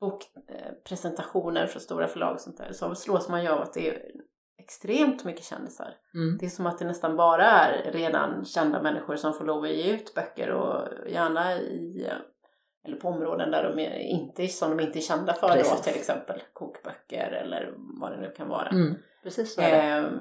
[0.00, 4.02] bokpresentationer från stora förlag och sånt där så slås man ju av att det är
[4.58, 5.94] extremt mycket kändisar.
[6.14, 6.38] Mm.
[6.38, 9.70] Det är som att det nästan bara är redan kända människor som får lov att
[9.70, 12.10] ge ut böcker och gärna i
[12.84, 15.94] eller på områden där de är inte, som de inte är kända för då, till
[15.94, 18.68] exempel kokböcker eller vad det nu kan vara.
[18.68, 18.94] Mm.
[19.22, 19.98] Precis så är det.
[19.98, 20.12] Eh,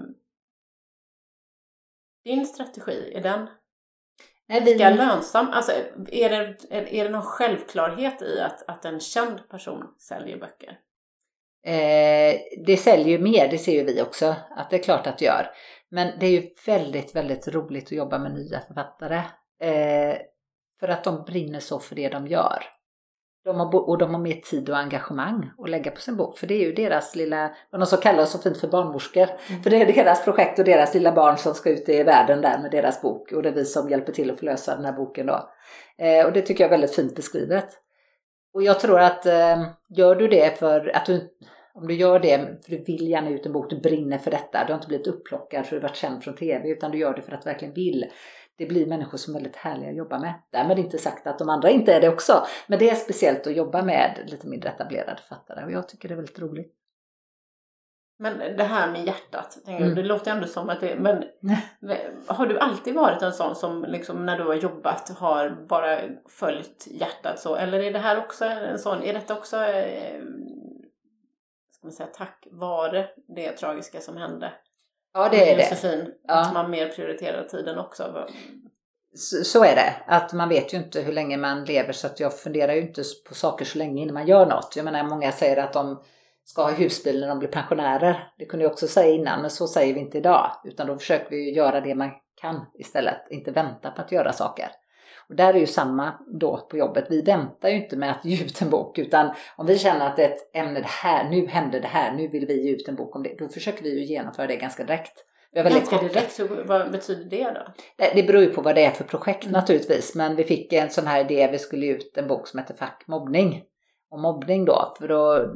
[2.23, 3.47] din strategi, är den
[4.65, 4.97] lika vi...
[4.97, 5.47] lönsam?
[5.52, 5.71] Alltså,
[6.12, 10.80] är, det, är, är det någon självklarhet i att, att en känd person säljer böcker?
[11.65, 15.17] Eh, det säljer ju mer, det ser ju vi också att det är klart att
[15.17, 15.47] det gör.
[15.89, 19.21] Men det är ju väldigt, väldigt roligt att jobba med nya författare.
[19.60, 20.17] Eh,
[20.84, 22.63] för att de brinner så för det de gör.
[23.46, 26.38] De har, och de har mer tid och engagemang att lägga på sin bok.
[26.38, 29.30] För det är ju deras lilla, vad de så kallar så fint för barnmorskor.
[29.50, 29.63] Mm.
[29.63, 32.60] För det är deras projekt och deras lilla barn som ska ut i världen där
[32.60, 33.32] med deras bok.
[33.32, 35.50] Och det är vi som hjälper till att förlösa den här boken då.
[35.98, 37.67] Eh, och det tycker jag är väldigt fint beskrivet.
[38.54, 41.30] Och jag tror att eh, gör du det för att du,
[41.74, 44.63] om du gör det för du vill gärna ut en bok, du brinner för detta.
[44.65, 47.22] Du har inte blivit upplockad för du varit känd från tv utan du gör det
[47.22, 48.06] för att du verkligen vill
[48.57, 50.33] det blir människor som är väldigt härliga att jobba med.
[50.51, 52.45] Därmed inte sagt att de andra inte är det också.
[52.67, 56.13] Men det är speciellt att jobba med lite mindre etablerade författare och jag tycker det
[56.13, 56.73] är väldigt roligt.
[58.19, 59.95] Men det här med hjärtat, mm.
[59.95, 61.23] det låter ändå som att det men
[62.27, 66.87] har du alltid varit en sån som liksom när du har jobbat har bara följt
[66.87, 67.55] hjärtat så?
[67.55, 70.21] Eller är det här också en sån, är detta också eh,
[71.71, 74.53] ska man säga, tack vare det tragiska som hände?
[75.13, 76.12] Ja, det är Josefin, det.
[76.28, 76.41] Ja.
[76.41, 78.28] Att man mer prioriterar tiden också.
[79.15, 82.19] Så, så, är det, att man vet ju inte hur länge man lever så att
[82.19, 84.73] jag funderar ju inte på saker så länge innan man gör något.
[84.76, 86.04] Jag menar många säger att de
[86.43, 88.34] ska ha husbil när de blir pensionärer.
[88.38, 90.52] Det kunde jag också säga innan, men så säger vi inte idag.
[90.63, 94.67] Utan då försöker vi göra det man kan istället, inte vänta på att göra saker.
[95.34, 97.06] Och där är ju samma då på jobbet.
[97.10, 100.19] Vi väntar ju inte med att ge ut en bok utan om vi känner att
[100.19, 103.15] ett ämne det här, nu händer det här, nu vill vi ge ut en bok
[103.15, 103.36] om det.
[103.39, 105.26] Då försöker vi ju genomföra det ganska direkt.
[105.54, 107.74] Ganska direkt, så vad betyder det då?
[107.98, 109.54] Det, det beror ju på vad det är för projekt mm.
[109.54, 110.15] naturligtvis.
[110.15, 112.74] Men vi fick en sån här idé, vi skulle ge ut en bok som heter
[112.74, 113.63] Fack mobbning.
[114.12, 115.54] Och mobbning då, för då,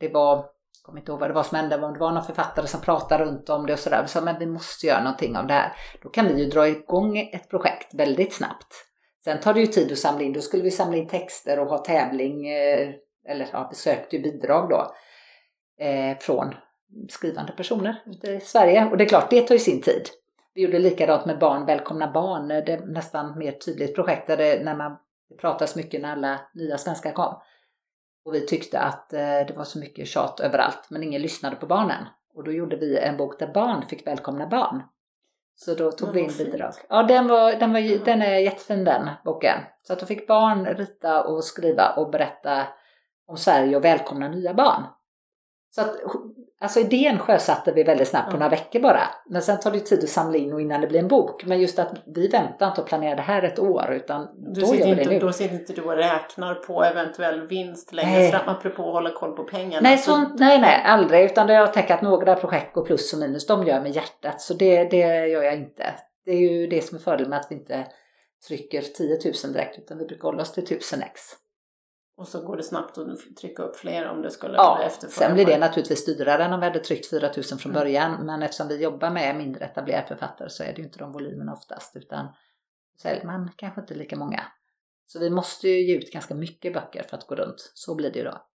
[0.00, 0.46] det var, jag
[0.82, 3.24] kommer inte ihåg vad det var som hände, men det var någon författare som pratade
[3.24, 4.02] runt om det och sådär.
[4.02, 5.72] Vi sa, men vi måste göra någonting av det här.
[6.02, 8.91] Då kan vi ju dra igång ett projekt väldigt snabbt.
[9.24, 11.66] Sen tar det ju tid att samla in, då skulle vi samla in texter och
[11.66, 12.90] ha tävling, eh,
[13.28, 14.94] eller ja, vi sökte ju bidrag då,
[15.84, 16.54] eh, från
[17.08, 18.88] skrivande personer ute i Sverige.
[18.90, 20.08] Och det är klart, det tar ju sin tid.
[20.54, 24.36] Vi gjorde likadant med Barn välkomna barn, eh, det är nästan mer tydligt projekt där
[24.36, 24.96] det, när man
[25.32, 27.34] det pratas mycket när alla nya svenskar kom.
[28.24, 31.66] Och vi tyckte att eh, det var så mycket tjat överallt men ingen lyssnade på
[31.66, 32.04] barnen.
[32.34, 34.82] Och då gjorde vi en bok där barn fick välkomna barn.
[35.54, 36.72] Så då tog vi in bidrag.
[36.88, 39.58] Ja, den, var, den, var, den är jättefin den boken.
[39.78, 42.66] Så att då fick barn rita och skriva och berätta
[43.26, 44.82] om Sverige och välkomna nya barn.
[45.74, 45.96] Så att,
[46.60, 49.00] alltså idén sjösatte vi väldigt snabbt på några veckor bara.
[49.26, 51.44] Men sen tar det tid att samla in och innan det blir en bok.
[51.44, 54.66] Men just att vi väntar inte och planerar det här ett år utan Du då
[54.66, 55.18] gör vi det inte, nu.
[55.18, 58.30] då sitter inte du och räknar på eventuell vinst längre Nej.
[58.30, 59.80] fram, apropå att hålla koll på pengarna.
[59.88, 61.24] Nej, Så- sånt, nej, nej, aldrig.
[61.24, 63.82] Utan det har jag tänkt att några projekt går plus och minus, de gör jag
[63.82, 64.40] med hjärtat.
[64.40, 65.94] Så det, det gör jag inte.
[66.24, 67.86] Det är ju det som är fördelen med att vi inte
[68.48, 71.20] trycker 10 000 direkt utan vi brukar hålla oss till 1000 ex.
[72.16, 75.28] Och så går det snabbt att trycka upp fler om det skulle Ja, efterfrågan.
[75.28, 77.74] sen blir det naturligtvis dyrare än om vi hade tryckt 4 000 från Mm.
[77.82, 78.26] början.
[78.26, 81.52] Men eftersom vi jobbar med mindre etablerade författare så är det ju inte de volymerna
[81.52, 82.28] oftast utan
[83.02, 84.40] säljer man kanske inte lika många.
[85.06, 87.70] Så vi måste ju ge ut ganska mycket böcker för att gå runt.
[87.74, 88.46] Så blir det ju då.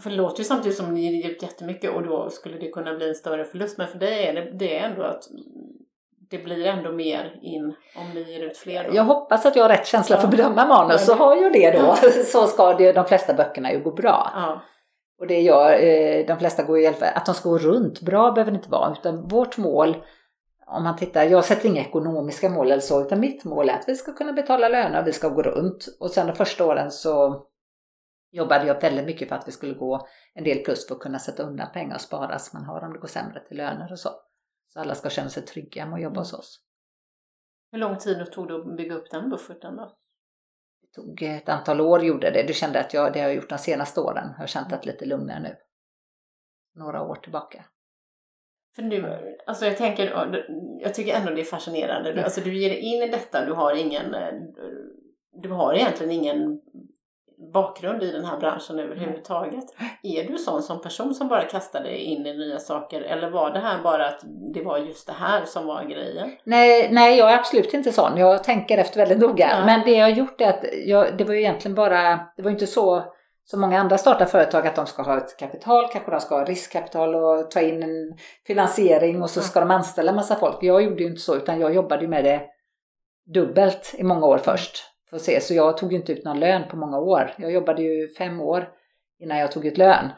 [0.00, 2.94] För det låter ju samtidigt som ni ger ut jättemycket och då skulle det kunna
[2.94, 3.78] bli en större förlust.
[3.78, 5.24] Men för dig är det, det är ändå att
[6.30, 8.84] det blir ändå mer in om ni ger ut fler.
[8.84, 8.96] Då.
[8.96, 11.70] Jag hoppas att jag har rätt känsla för att bedöma manus, så har jag det
[11.70, 11.96] då.
[12.24, 14.30] Så ska det, de flesta böckerna ju gå bra.
[14.34, 14.62] Ja.
[15.20, 18.30] Och det gör, eh, de flesta går ju i att de ska gå runt, bra
[18.30, 19.96] behöver det inte vara, utan vårt mål,
[20.66, 23.88] om man tittar, jag sätter inga ekonomiska mål eller så, utan mitt mål är att
[23.88, 25.86] vi ska kunna betala löner, vi ska gå runt.
[26.00, 27.42] Och sen de första åren så
[28.32, 31.18] jobbade jag väldigt mycket för att vi skulle gå en del plus för att kunna
[31.18, 33.98] sätta undan pengar och spara som man har om det går sämre till löner och
[33.98, 34.10] så.
[34.74, 36.60] Så alla ska känna sig trygga med att jobba hos oss.
[37.72, 39.96] Hur lång tid tog det att bygga upp den bufferten då?
[40.80, 42.42] Det tog ett antal år gjorde det.
[42.42, 44.28] Du kände att jag, det har jag gjort de senaste åren.
[44.32, 45.56] Jag har känt att lite lugnare nu.
[46.74, 47.64] Några år tillbaka.
[48.76, 50.10] För nu, alltså jag tänker,
[50.80, 52.12] jag tycker ändå det är fascinerande.
[52.12, 54.32] Du, alltså du ger dig in i detta, du har ingen, eh,
[55.32, 56.60] du har egentligen ingen
[57.52, 59.64] bakgrund i den här branschen överhuvudtaget.
[60.02, 63.50] Är du sån som person som bara kastar dig in i nya saker eller var
[63.50, 64.20] det här bara att
[64.54, 66.30] det var just det här som var grejen?
[66.44, 68.16] Nej, nej, jag är absolut inte sån.
[68.16, 69.48] Jag tänker efter väldigt noga.
[69.50, 69.66] Ja.
[69.66, 72.50] Men det jag har gjort är att jag, det var ju egentligen bara, det var
[72.50, 73.04] inte så
[73.44, 76.44] som många andra startar företag att de ska ha ett kapital, kanske de ska ha
[76.44, 80.58] riskkapital och ta in en finansiering och så ska de anställa en massa folk.
[80.60, 82.42] Jag gjorde ju inte så utan jag jobbade med det
[83.34, 84.93] dubbelt i många år först.
[85.14, 85.40] Att se.
[85.40, 87.34] Så jag tog ju inte ut någon lön på många år.
[87.38, 88.68] Jag jobbade ju fem år
[89.20, 90.10] innan jag tog ut lön.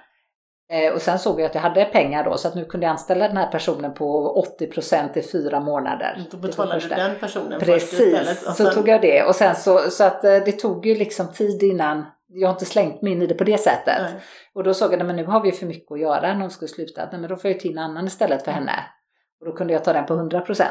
[0.69, 2.91] Eh, och sen såg jag att jag hade pengar då så att nu kunde jag
[2.91, 6.25] anställa den här personen på 80% i fyra månader.
[6.31, 8.27] Då betalade du den personen först istället.
[8.27, 9.23] Precis, och så sen- tog jag det.
[9.23, 12.65] Och sen så, så att eh, det tog ju liksom tid innan, jag har inte
[12.65, 14.03] slängt mig in i det på det sättet.
[14.03, 14.13] Nej.
[14.55, 16.69] Och då såg jag, men nu har vi för mycket att göra när hon skulle
[16.69, 17.09] sluta.
[17.13, 18.73] Nej, men då får jag in en annan istället för henne.
[19.41, 20.65] Och då kunde jag ta den på 100%.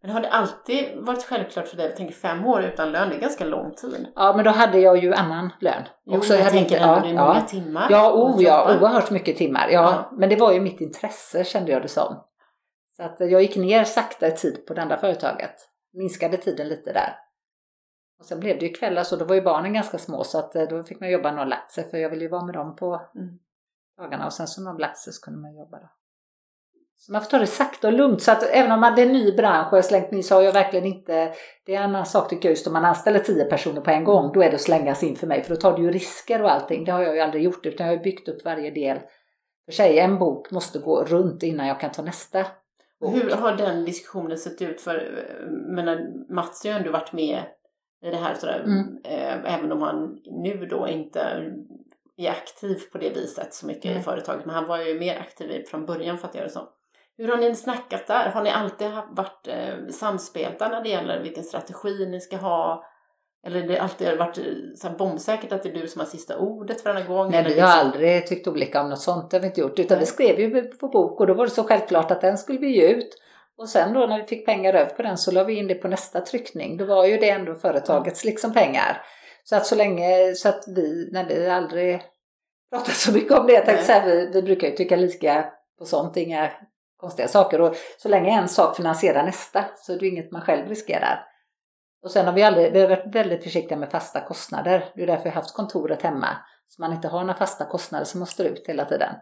[0.00, 3.16] Men har det alltid varit självklart för dig, jag tänker fem år utan lön, det
[3.16, 4.06] är ganska lång tid.
[4.14, 5.82] Ja, men då hade jag ju annan lön.
[6.04, 7.26] Jo, Också, jag, hade tänker ändå ja, det är ja.
[7.26, 7.86] många timmar.
[7.90, 9.68] Ja, oh, ja, oerhört mycket timmar.
[9.68, 10.16] Ja, Ja.
[10.18, 12.24] Men det var ju mitt intresse kände jag det som.
[12.96, 15.54] Så att jag gick ner sakta i tid på det andra företaget.
[15.92, 17.18] Minskade tiden lite där.
[18.18, 20.56] Och sen blev det ju kvällar så då var ju barnen ganska små så att
[20.56, 22.54] eh, då fick man jobba när de lagt sig för jag ville ju vara med
[22.54, 23.38] dem på Mm.
[23.98, 25.88] dagarna och sen så när de lagt sig så kunde man jobba då.
[27.00, 29.06] Så man får ta det sakta och lugnt så att även om man, det är
[29.06, 31.32] en ny bransch och jag slängt mig in så har jag verkligen inte,
[31.66, 34.04] det är en annan sak tycker jag just om man anställer tio personer på en
[34.04, 36.42] gång då är det att slängas in för mig för då tar du ju risker
[36.42, 36.84] och allting.
[36.84, 38.98] Det har jag ju aldrig gjort utan jag har byggt upp varje del
[39.64, 39.98] för sig.
[39.98, 42.46] En bok måste gå runt innan jag kan ta nästa
[43.00, 43.14] bok.
[43.14, 44.80] Hur har den diskussionen sett ut?
[44.80, 45.98] För eh, men
[46.34, 47.38] Mats har ju ändå varit med
[48.04, 48.98] i det här sådär, Mm.
[49.04, 51.20] eh, även om han nu då inte
[52.16, 54.02] är aktiv på det viset så mycket i Nej.
[54.02, 54.46] företaget.
[54.46, 56.66] Men han var ju mer aktiv i- från början fattar jag det som.
[57.18, 58.30] Hur har ni snackat där?
[58.30, 62.84] Har ni alltid varit eh, samspelta när det gäller vilken strategi ni ska ha?
[63.46, 64.44] Eller det alltid varit eh,
[64.76, 67.30] så här bombsäkert att det är du som har sista ordet för denna gång?
[67.30, 69.78] Nej, vi har liksom- aldrig tyckt olika om något sånt, det har vi inte gjort.
[69.78, 70.04] Utan Nej.
[70.04, 72.76] vi skrev ju på bok och då var det så självklart att den skulle vi
[72.76, 73.22] ge ut.
[73.58, 75.74] Och sen då när vi fick pengar över på den så la vi in det
[75.74, 76.76] på nästa tryckning.
[76.76, 79.02] Då var ju det ändå företagets liksom pengar.
[79.44, 82.00] Så att så länge, så att vi, när vi aldrig
[82.70, 84.02] pratat så mycket om det, jag tänkte Nej.
[84.02, 85.44] säga, vi, vi brukar ju tycka lika
[85.78, 86.50] på sånt, inga
[86.98, 87.60] konstiga saker.
[87.60, 91.24] Och så länge en sak finansierar nästa så är det inget man själv riskerar.
[92.02, 94.84] Och sen har vi aldrig, vi har varit väldigt försiktiga med fasta kostnader.
[94.94, 96.28] Det är därför vi har haft kontoret hemma.
[96.68, 99.14] Så man inte har några fasta kostnader som måste ut hela tiden.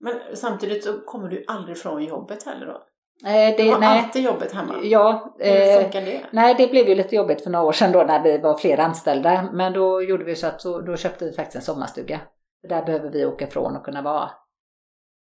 [0.00, 2.82] Men samtidigt så kommer du aldrig från jobbet heller då?
[3.28, 4.74] Eh, Du det, har nej, alltid jobbet hemma?
[4.82, 6.20] ja, eh, funkar det?
[6.30, 8.80] nej, det blev ju lite jobbigt för några år sedan då när vi var fler
[8.80, 9.48] anställda.
[9.52, 12.20] Men då gjorde vi så att så, då köpte vi faktiskt en sommarstuga.
[12.68, 14.30] Där behöver vi åka ifrån och kunna vara.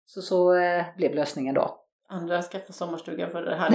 [0.05, 1.81] Så så eh, blev lösningen då.
[2.09, 3.69] andra skaffa sommarstuga för det här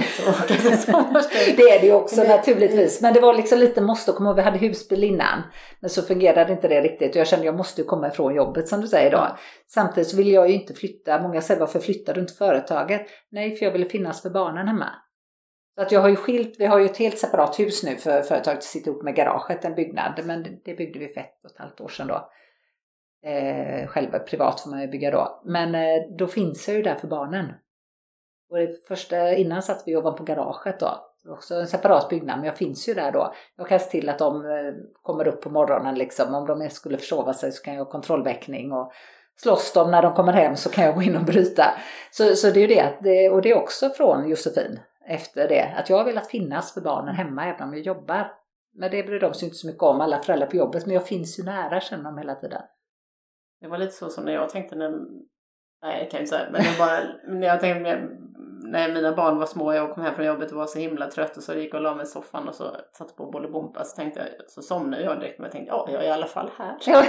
[0.75, 1.55] sommarstuga.
[1.57, 3.01] Det är det ju också naturligtvis.
[3.01, 5.41] Men det var liksom lite måste komma ihåg, vi hade husbil innan.
[5.79, 8.35] Men så fungerade inte det riktigt och jag kände att jag måste ju komma ifrån
[8.35, 9.37] jobbet som du säger då.
[9.67, 11.21] Samtidigt så vill jag ju inte flytta.
[11.21, 13.01] Många säger varför flyttar du inte företaget?
[13.31, 14.89] Nej, för jag ville finnas för barnen hemma.
[15.75, 18.21] Så att jag har ju skilt, vi har ju ett helt separat hus nu för
[18.21, 20.21] företaget att sitta ihop med garaget, en byggnad.
[20.25, 22.29] Men det byggde vi för ett och ett halvt år sedan då.
[23.23, 25.41] Eh, själva privat får man ju bygga då.
[25.45, 27.53] Men eh, då finns jag ju där för barnen.
[28.49, 31.07] Och det första, innan satt vi ovanpå garaget då.
[31.29, 33.33] Också en separat byggnad, men jag finns ju där då.
[33.57, 36.35] Jag kan se till att de eh, kommer upp på morgonen liksom.
[36.35, 38.91] Om de skulle försova sig så kan jag ha kontrollväckning och
[39.35, 41.65] slåss de när de kommer hem så kan jag gå in och bryta.
[42.11, 45.73] Så, så det är ju det, det, och det är också från Josefin efter det,
[45.77, 48.31] att jag har velat finnas för barnen hemma även om jag jobbar.
[48.73, 51.07] Men det bryr de sig inte så mycket om, alla föräldrar på jobbet, men jag
[51.07, 52.61] finns ju nära känner de hela tiden.
[53.61, 54.89] Det var lite så som när jag tänkte när,
[55.81, 58.09] nej jag kan inte säga, men jag bara, när jag tänkte
[58.71, 61.07] när mina barn var små och jag kom hem från jobbet och var så himla
[61.07, 62.63] trött och så gick jag och la mig i soffan och så
[62.97, 66.03] satte på Bolibompa så tänkte jag, så somnade jag direkt men jag tänkte ja, jag
[66.03, 66.77] är i alla fall här.
[66.85, 67.03] ja,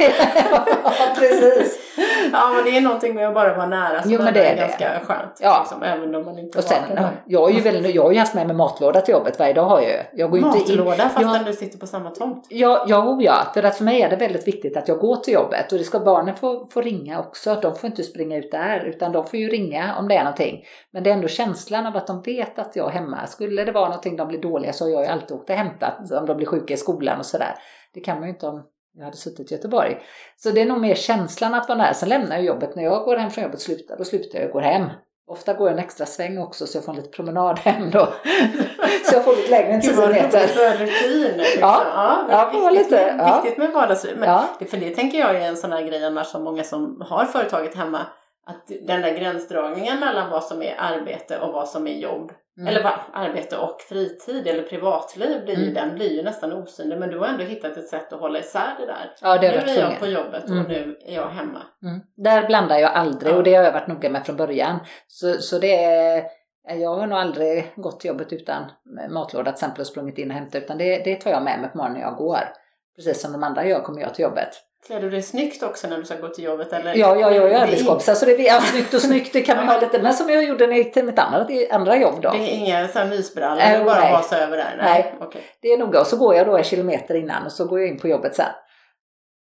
[1.19, 1.79] precis.
[2.33, 4.53] ja, men det är någonting med att bara vara nära som jo, men det är,
[4.53, 5.01] är ganska det.
[5.05, 5.39] skönt.
[5.41, 5.59] Ja.
[5.61, 8.19] Liksom, även om man inte och sen, ja, jag, är ju väl, jag har ju
[8.19, 9.99] haft med mig matlåda till jobbet varje dag har jag ju.
[10.13, 12.47] Jag går matlåda inte in, fastän jag, du sitter på samma tomt?
[12.49, 15.35] Ja, ja, ja, för att för mig är det väldigt viktigt att jag går till
[15.35, 17.59] jobbet och det ska barnen få, få ringa också.
[17.63, 20.65] De får inte springa ut där utan de får ju ringa om det är någonting.
[20.91, 21.52] Men det är ändå känslan
[21.87, 23.27] av att de vet att jag är hemma.
[23.27, 26.13] Skulle det vara någonting de blir dåliga så har jag ju alltid åkt och hämtat
[26.13, 27.55] om de blir sjuka i skolan och sådär.
[27.95, 28.63] Det kan man ju inte om
[28.95, 29.99] jag hade suttit i Göteborg.
[30.37, 31.95] Så det är nog mer känslan att vara nära.
[31.95, 32.77] Sen lämnar jag jobbet.
[32.77, 34.91] När jag går hem från jobbet slutar, då slutar jag och går hem.
[35.27, 37.99] Ofta går jag en extra sväng också så jag får en lite promenad hem då.
[39.05, 40.47] så jag får lite längre än 10 meter.
[40.47, 41.37] För rutin.
[41.39, 41.61] Liksom.
[41.61, 43.41] Ja, ja, ja viktigt, lite, med, ja.
[43.43, 44.17] viktigt med vardagsliv.
[44.19, 44.49] Men ja.
[44.71, 47.75] för det tänker jag är en sån här grej annars som många som har företaget
[47.75, 48.07] hemma
[48.47, 52.69] att den där gränsdragningen mellan vad som är arbete och vad som är jobb Mm.
[52.69, 55.75] Eller vad, arbete och fritid eller privatliv blir mm.
[55.75, 58.75] den blir ju nästan osynlig men du har ändå hittat ett sätt att hålla isär
[58.79, 59.15] det där.
[59.21, 60.63] Ja, det nu är jag på jobbet mm.
[60.63, 61.63] och nu är jag hemma.
[61.83, 62.01] Mm.
[62.17, 63.37] Där blandar jag aldrig ja.
[63.37, 64.79] och det har jag varit noga med från början.
[65.07, 66.25] Så, så det är,
[66.65, 68.63] jag har nog aldrig gått till jobbet utan
[69.11, 71.71] matlåda till exempel och sprungit in och hämtat utan det, det tar jag med mig
[71.71, 72.49] på morgonen när jag går.
[72.97, 74.51] Precis som de andra gör kommer jag till jobbet.
[74.87, 76.73] Klär du dig snyggt också när du ska gå till jobbet?
[76.73, 76.95] Eller?
[76.95, 79.81] Ja, ja, jag är arbetskompisar så det är snyggt och snyggt det kan man ha
[79.81, 82.31] lite, men som jag gjorde när jag gick till mitt andra, andra jobb då.
[82.31, 84.13] Det är inga så här mysbrallor, äh, bara nej.
[84.13, 84.75] hasa över där?
[84.79, 85.29] Nej, nej.
[85.29, 85.43] Okay.
[85.61, 87.89] det är noga och så går jag då en kilometer innan och så går jag
[87.89, 88.47] in på jobbet sen.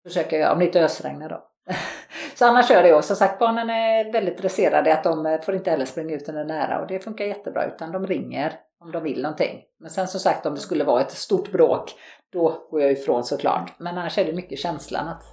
[0.07, 1.43] Försöker jag, om det inte ösregnar då.
[2.35, 5.55] så annars gör jag det och som sagt barnen är väldigt dresserade att de får
[5.55, 8.53] inte heller springa ut när det är nära och det funkar jättebra utan de ringer
[8.81, 9.63] om de vill någonting.
[9.79, 11.95] Men sen som sagt om det skulle vara ett stort bråk
[12.33, 13.73] då går jag ifrån såklart.
[13.79, 15.25] Men annars är det mycket känslan att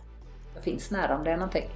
[0.56, 1.70] jag finns nära om det är någonting.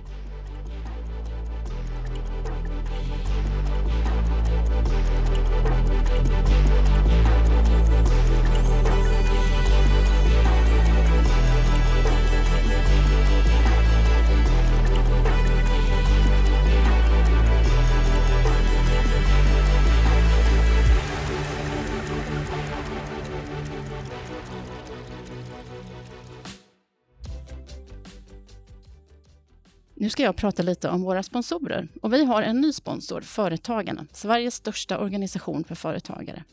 [30.12, 31.88] Ska jag prata lite om våra sponsorer.
[32.02, 36.44] Och vi har en ny sponsor, Företagarna, Sveriges största organisation för företagare.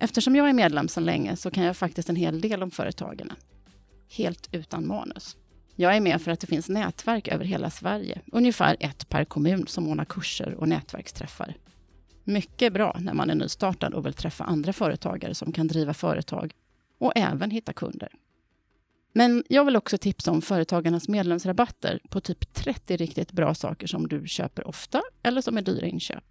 [0.00, 3.36] Eftersom jag är medlem sedan länge så kan jag faktiskt en hel del om Företagarna.
[4.10, 5.36] Helt utan manus.
[5.76, 9.66] Jag är med för att det finns nätverk över hela Sverige, ungefär ett per kommun
[9.66, 11.54] som ordnar kurser och nätverksträffar.
[12.24, 16.52] Mycket bra när man är nystartad och vill träffa andra företagare som kan driva företag
[16.98, 18.08] och även hitta kunder.
[19.12, 24.08] Men jag vill också tipsa om Företagarnas medlemsrabatter på typ 30 riktigt bra saker som
[24.08, 26.24] du köper ofta eller som är dyra inköp.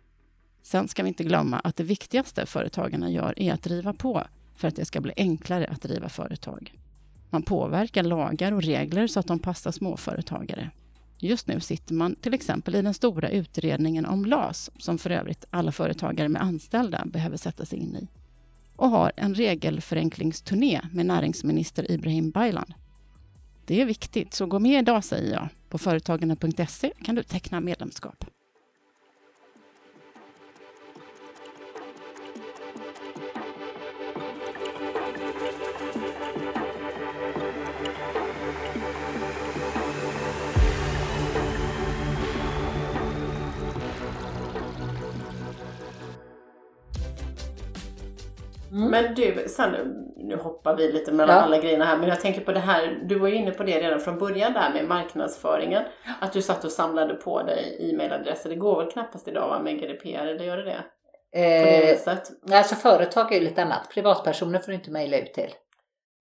[0.63, 4.23] Sen ska vi inte glömma att det viktigaste företagarna gör är att driva på
[4.55, 6.73] för att det ska bli enklare att driva företag.
[7.29, 10.71] Man påverkar lagar och regler så att de passar småföretagare.
[11.17, 15.45] Just nu sitter man till exempel i den stora utredningen om LAS, som för övrigt
[15.49, 18.20] alla företagare med anställda behöver sätta sig in i
[18.81, 22.73] och har en regelförenklingsturné med näringsminister Ibrahim Baylan.
[23.65, 25.47] Det är viktigt, så gå med idag säger jag.
[25.69, 28.25] På företagarna.se kan du teckna medlemskap.
[48.71, 48.91] Mm.
[48.91, 49.71] Men du, sen,
[50.17, 51.41] nu hoppar vi lite mellan ja.
[51.41, 53.79] alla grejerna här, men jag tänker på det här, du var ju inne på det
[53.79, 55.83] redan från början där med marknadsföringen.
[56.19, 58.49] Att du satt och samlade på dig e-mailadresser.
[58.49, 60.83] Det går väl knappast idag va, med GDPR, eller gör det det?
[61.65, 62.31] det viset?
[62.51, 63.89] alltså företag är ju lite annat.
[63.93, 65.53] Privatpersoner får du inte mejla ut till.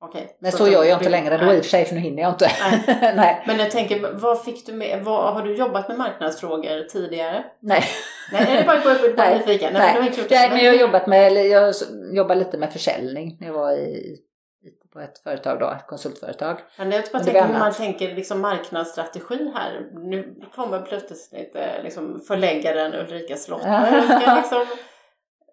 [0.02, 0.36] Okej.
[0.38, 2.32] Men så, gör jag inte längre då i och för sig för nu hinner jag
[2.32, 2.50] inte.
[2.60, 2.84] Nej.
[3.16, 3.44] Nej.
[3.46, 7.44] Men jag tänker, vad fick du med, vad, har du jobbat med marknadsfrågor tidigare?
[7.60, 7.84] Nej.
[8.32, 9.38] Nej, är det bara, bara, bara Nej.
[9.38, 9.72] nyfiken?
[9.72, 9.96] Nej.
[10.00, 10.30] men klokt.
[10.30, 11.74] Nej, men jag har jobbat med, jag
[12.12, 14.16] jobbar lite med försäljning när jag var i,
[14.92, 16.58] på ett företag då, ett konsultföretag.
[16.78, 19.90] Men jag bara tänker hur man tänker liksom marknadsstrategi här.
[19.92, 24.66] Nu kommer plötsligt eh, liksom förläggaren Ulrika Slottner och ska liksom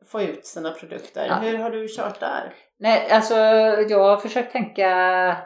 [0.08, 1.26] få ut sina produkter.
[1.26, 1.36] Ja.
[1.36, 2.54] Hur har du kört där?
[2.80, 3.36] Nej, alltså
[3.90, 5.38] jag har försökt tänka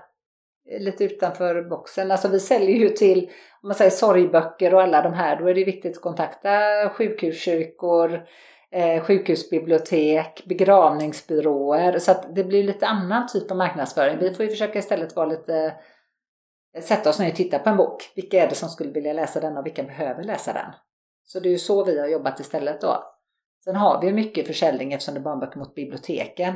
[0.80, 2.12] lite utanför boxen.
[2.12, 3.30] Alltså vi säljer ju till,
[3.62, 6.50] om man säger sorgböcker och alla de här, då är det viktigt att kontakta
[6.90, 8.28] sjukhuskyrkor,
[8.72, 12.00] eh, sjukhusbibliotek, begravningsbyråer.
[12.00, 14.18] Så att det blir lite annan typ av marknadsföring.
[14.20, 15.76] Vi får ju försöka istället vara lite,
[16.82, 18.12] sätta oss ner och titta på en bok.
[18.16, 20.72] Vilka är det som skulle vilja läsa den och vilka behöver läsa den?
[21.24, 23.04] Så det är ju så vi har jobbat istället då.
[23.64, 26.56] Sen har vi ju mycket försäljning eftersom det är barnböcker mot biblioteken.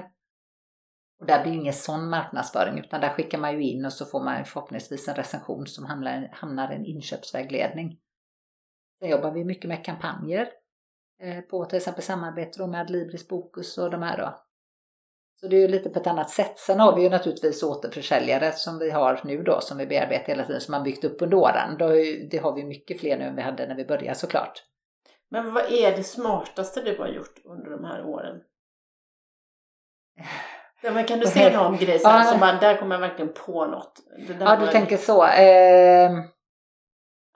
[1.20, 4.24] Och där blir ingen sån marknadsföring utan där skickar man ju in och så får
[4.24, 8.00] man förhoppningsvis en recension som hamnar, hamnar i en inköpsvägledning.
[9.00, 10.50] Sen jobbar vi mycket med kampanjer
[11.22, 14.42] eh, på till exempel samarbete med Adlibris Bokus och de här då.
[15.40, 16.60] Så det är ju lite på ett annat sätt.
[16.60, 20.46] Sen har vi ju naturligtvis återförsäljare som vi har nu då som vi bearbetar hela
[20.46, 21.78] tiden som har byggt upp under åren.
[21.80, 21.88] Då
[22.32, 24.64] det har vi mycket fler nu än vi hade när vi började såklart.
[25.32, 28.42] Men vad är det smartaste du har gjort under de här åren?
[30.82, 32.24] Ja, men kan du se någon grej här, Ja.
[32.24, 33.94] som bara, där kommer jag verkligen på något?
[34.40, 35.26] Ja, du tänker så.
[35.26, 36.12] Eh,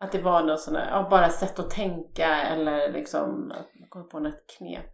[0.01, 3.89] Att det var något sånt där, ja, bara sätt att tänka eller liksom att man
[3.89, 4.85] kommer på något knep.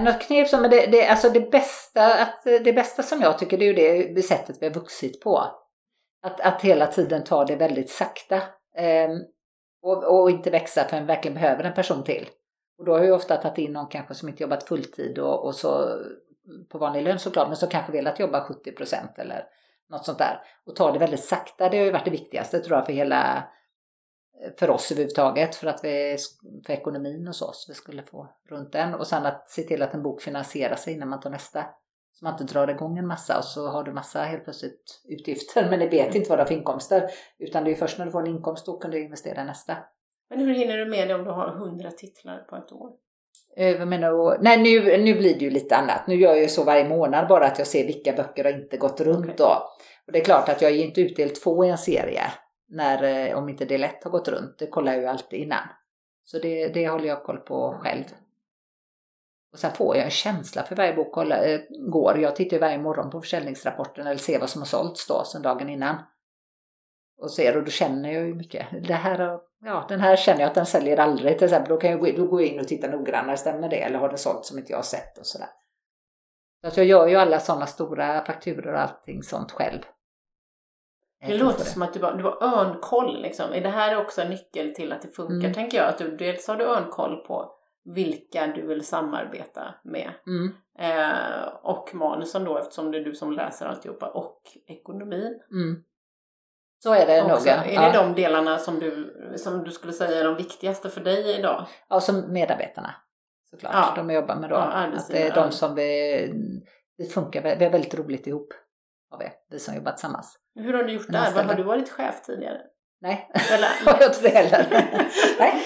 [0.00, 3.58] Något knep som, men det, det, alltså det, bästa, att, det bästa som jag tycker
[3.58, 5.38] det är ju det sättet vi har vuxit på.
[6.22, 8.42] Att, att hela tiden ta det väldigt sakta.
[8.76, 9.10] Ehm,
[9.82, 12.28] och, och inte växa för en verkligen behöver en person till.
[12.78, 15.54] Och då har jag ofta tagit in någon kanske som inte jobbat fulltid och, och
[15.54, 19.46] så mm, på vanlig lön såklart, men som kanske velat jobba 70 procent eller
[19.92, 20.42] något sånt där.
[20.66, 23.36] Och ta det väldigt sakta, det har ju varit det viktigaste tror jag för hela
[24.44, 26.16] eh, för oss överhuvudtaget för att vi,
[26.66, 27.66] för ekonomin hos oss.
[27.68, 28.94] vi skulle få runt den.
[28.94, 31.64] Och sen att se till att en bok finansierar sig innan man tar nästa.
[32.12, 35.66] Så man inte drar igång en massa och så har du massa helt plötsligt utgifter
[35.70, 37.10] men ni vet inte vad du har för inkomster.
[37.38, 39.76] Utan det är först när du får en inkomst då kan du investera i nästa.
[40.32, 42.90] Men hur hinner du med det om du har 100 titlar på ett år?
[43.56, 44.38] Eh, vad menar du?
[44.42, 46.06] Nej nu, nu blir det ju lite annat.
[46.06, 48.76] Nu gör jag ju så varje månad bara att jag ser vilka böcker har inte
[48.76, 49.34] gått runt Okej.
[49.38, 49.62] då.
[50.06, 52.22] Och det är klart att jag ger inte ut del två i en serie.
[52.68, 54.58] När, eh, om inte del ett har gått runt.
[54.58, 55.68] Det kollar jag ju alltid innan.
[56.24, 58.04] Så det, det håller jag koll på själv.
[59.52, 61.60] Och sen får jag en känsla för varje bok kolla, eh,
[61.90, 62.18] går.
[62.18, 65.68] Jag tittar varje morgon på försäljningsrapporten eller ser vad som har sålts då sen dagen
[65.68, 65.96] innan.
[67.18, 68.66] Och ser och då känner jag ju mycket.
[68.88, 71.68] Det här, har- ja, den här känner jag att den säljer aldrig till exempel.
[71.68, 73.36] Då, kan jag gå, då går jag in och tittar noggrannare.
[73.36, 73.82] Stämmer det?
[73.82, 75.48] Eller har den sålt som inte jag har sett och sådär.
[76.60, 79.80] Så att jag gör ju alla sådana stora fakturor och allting sånt själv.
[81.26, 83.52] Det låter som att du, bara, du har örnkoll liksom.
[83.52, 85.34] Är det här också en nyckel till att det funkar?
[85.34, 85.52] Mm.
[85.52, 87.52] Tänker jag att du dels har du örnkoll på
[87.84, 90.10] vilka du vill samarbeta med.
[90.26, 94.08] Mm, Eh, och manusen då eftersom det är du som läser alltihopa.
[94.08, 95.40] Och ekonomin.
[95.50, 95.84] mm.
[96.82, 97.46] Så är det nog.
[97.46, 97.82] Är Ja.
[97.82, 101.66] det de delarna som du, som du skulle säga är de viktigaste för dig idag?
[101.88, 102.94] Ja, som medarbetarna.
[103.50, 103.92] Såklart, Ja.
[103.96, 104.56] de jobbar med då.
[104.56, 104.60] Ja,
[104.96, 106.32] att det är de som vi,
[106.98, 108.48] vi funkar, vi har väldigt roligt ihop.
[109.10, 110.38] Har vi, vi som jobbar tillsammans.
[110.54, 111.18] Hur har du gjort där?
[111.18, 111.48] Anställd.
[111.48, 112.58] har du varit chef tidigare?
[113.00, 114.66] Nej, Eller, har jag inte det heller.
[115.38, 115.62] Nej.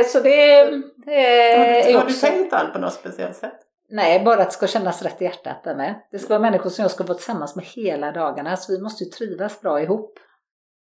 [0.00, 3.60] Eh, Så det eh, har, är du, har du tänkt allt på något speciellt sätt?
[3.88, 5.94] Nej, bara att det ska kännas rätt i hjärtat med.
[6.10, 9.04] Det ska vara människor som jag ska vara tillsammans med hela dagarna, så vi måste
[9.04, 10.18] ju trivas bra ihop.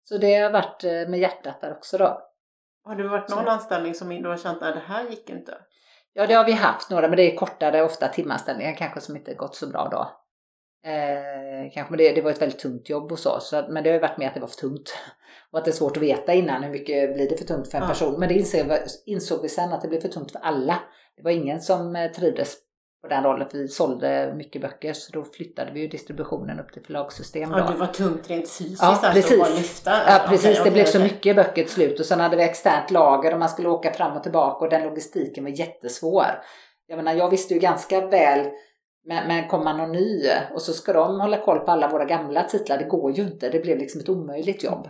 [0.10, 2.22] Så det har varit eh, med hjärtat där också då.
[2.84, 3.50] Har du varit någon Så.
[3.50, 5.58] anställning som du har känt att det här gick inte?
[6.14, 9.34] Ja, det har vi haft några, men det är kortare, ofta timanställningar kanske som inte
[9.34, 10.12] gått så bra då.
[10.90, 13.84] Eh, kanske, men det, det var ett väldigt tungt jobb och så, så att, men
[13.84, 14.98] det har ju varit med att det var för tungt.
[15.52, 17.78] Och att det är svårt att veta innan hur mycket blir det för tungt för
[17.78, 17.90] en Ja.
[17.90, 18.20] person.
[18.20, 20.80] Men det insåg, vi- insåg vi sen att det blev för tungt för alla.
[21.18, 22.56] Det var ingen som eh, trivdes
[23.02, 26.74] på den rollen, för vi sålde mycket böcker, så då flyttade vi ju distributionen upp
[26.74, 27.50] till förlagssystem.
[27.50, 27.58] Då.
[27.58, 29.32] Ja, det var tungt rent fysiskt Ja, alltså, precis.
[29.32, 29.92] att bara lyfta.
[30.08, 32.92] Ja precis, okej, det blev så mycket böcker till slut och sen hade vi externt
[32.92, 36.26] lager och man skulle åka fram och tillbaka och den logistiken var jättesvår.
[36.88, 38.50] Jag menar, jag visste ju ganska väl
[39.06, 42.06] men, men kommer man någon ny och så ska de hålla koll på alla våra
[42.06, 43.50] gamla titlar, det går ju inte.
[43.50, 44.88] Det blev liksom ett omöjligt jobb.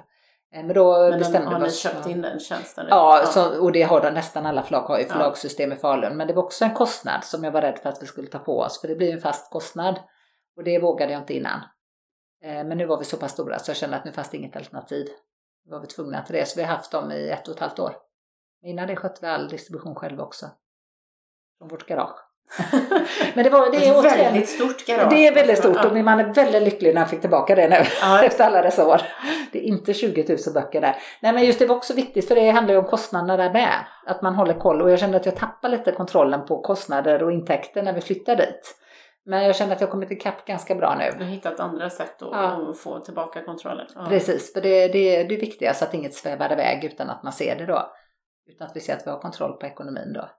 [0.53, 2.85] Eh, Men då Men bestämde har vi ni oss köpt för- in den tjänsten?
[2.89, 6.17] Ja, så, och det har de, nästan alla förlag har ju förlagssystem i Falun.
[6.17, 8.39] Men det var också en kostnad som jag var rädd för att vi skulle ta
[8.39, 8.81] på oss.
[8.81, 9.99] För det blir en fast kostnad.
[10.57, 11.59] Och det vågade jag inte innan.
[12.43, 14.37] Eh, Men nu var vi så pass stora så jag kände att nu fanns det
[14.37, 15.07] inget alternativ.
[15.65, 16.45] Nu var vi tvungna till det.
[16.47, 17.95] Så vi har haft dem i ett och ett halvt år.
[18.63, 20.45] Innan det skötte vi all distribution själva också.
[21.57, 22.17] Från vårt garage.
[23.33, 25.09] Men det, var, det är återigen, väldigt stort garage.
[25.09, 27.75] det är väldigt stort och man är väldigt lycklig när han fick tillbaka det nu
[28.01, 28.23] Ja.
[28.25, 29.01] efter alla dessa år.
[29.51, 30.95] Det är inte 20 000 böcker där.
[31.21, 33.73] Nej men just det var också viktigt för det handlar ju om kostnaderna där med.
[34.05, 37.31] Att man håller koll och jag kände att jag tappade lite kontrollen på kostnader och
[37.31, 38.75] intäkter när vi flyttade dit.
[39.25, 41.11] Men jag känner att jag har kommit ikapp ganska bra nu.
[41.17, 42.73] Du har hittat andra sätt att Ja.
[42.83, 43.87] få tillbaka kontrollen.
[43.95, 44.05] Ja.
[44.09, 47.55] Precis, för det, det, det är viktigast att inget svävar iväg utan att man ser
[47.55, 47.91] det då.
[48.49, 50.29] Utan att vi ser att vi har kontroll på ekonomin då.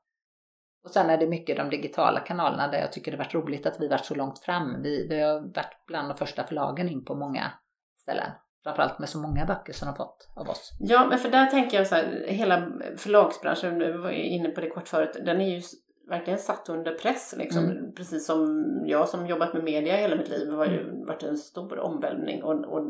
[0.85, 3.81] Och sen är det mycket de digitala kanalerna där jag tycker det varit roligt att
[3.81, 4.83] vi varit så långt fram.
[4.83, 7.53] Vi, vi har varit bland de första förlagen in på många
[7.99, 8.31] ställen.
[8.63, 10.77] Framförallt med så många böcker som de fått av oss.
[10.81, 14.71] Ja, men för där tänker jag så här, hela förlagsbranschen, vi var inne på det
[14.71, 15.63] kort förut, den är ju
[16.09, 17.35] verkligen satt under press.
[17.39, 17.65] Liksom.
[17.65, 17.95] Mm.
[17.95, 21.79] Precis som jag som jobbat med media hela mitt liv har ju varit en stor
[21.79, 22.87] omvälvning och, och,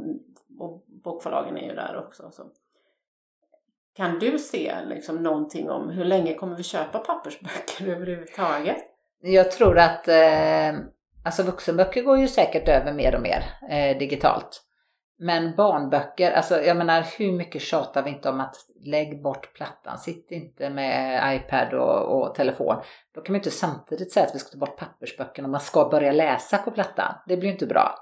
[0.59, 2.31] och bokförlagen är ju där också.
[2.31, 2.43] Så.
[3.99, 8.77] Kan du se liksom, någonting om hur länge kommer vi köpa pappersböcker överhuvudtaget?
[9.21, 10.79] Jag tror att eh,
[11.25, 14.63] alltså vuxenböcker går ju säkert över mer och mer eh, digitalt.
[15.19, 19.99] Men barnböcker, alltså jag menar hur mycket tjatar vi inte om att lägg bort plattan,
[19.99, 22.77] sitt inte med iPad och, och telefon.
[23.15, 25.61] Då kan man ju inte samtidigt säga att vi ska ta bort pappersböckerna och man
[25.61, 27.15] ska börja läsa på plattan.
[27.27, 27.95] Det blir ju inte bra.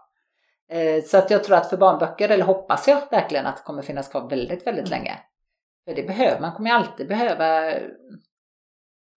[0.70, 3.82] Eh, så att jag tror att för barnböcker, eller hoppas jag verkligen att det kommer
[3.82, 5.18] finnas kvar väldigt, väldigt länge.
[5.86, 7.72] För det behöver, man kommer ju alltid behöva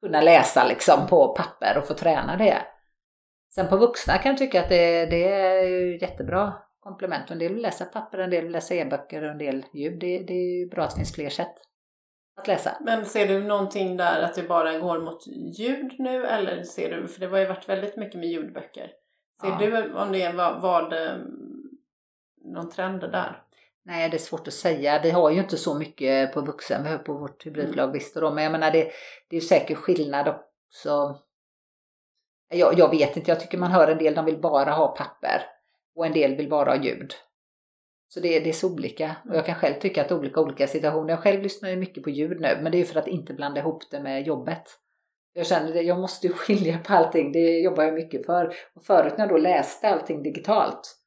[0.02, 2.58] kunna läsa liksom på papper och få träna det.
[3.56, 7.32] Sen på vuxna kan jag tycka att det, det är jättebra komplement.
[7.32, 10.00] En del vill läsa papper, en del vill läsa e-böcker och en del ljud.
[10.00, 11.54] Det, det är ju bra att det finns fler sätt
[12.42, 12.78] att läsa.
[12.82, 15.28] Men ser du någonting där att det bara går mot
[15.60, 18.92] ljud nu eller ser du, för det har ju varit väldigt mycket med ljudböcker.
[19.42, 19.58] Ser Ja.
[19.60, 21.18] du om det var, var det
[22.54, 23.44] någon trend där?
[23.86, 25.02] Nej, det är svårt att säga.
[25.04, 26.84] Vi har ju inte så mycket på vuxen.
[26.84, 28.32] Vi har på vårt hybridförlag visst och då.
[28.32, 28.84] Men jag menar det,
[29.30, 31.20] det är ju säkert skillnad också.
[32.50, 35.42] Jag, jag vet inte, jag tycker man hör en del, de vill bara ha papper.
[35.96, 37.14] Och en del vill bara ha ljud.
[38.08, 39.16] Så det, det är så olika.
[39.30, 41.10] Och jag kan själv tycka att olika olika situationer.
[41.10, 43.34] Jag själv lyssnar ju mycket på ljud nu, men det är ju för att inte
[43.34, 44.64] blanda ihop det med jobbet.
[45.34, 47.32] Jag känner det, jag måste skilja på allting.
[47.32, 48.54] Det jobbar jag mycket för.
[48.76, 50.99] Och förut när jag då läste allting digitalt.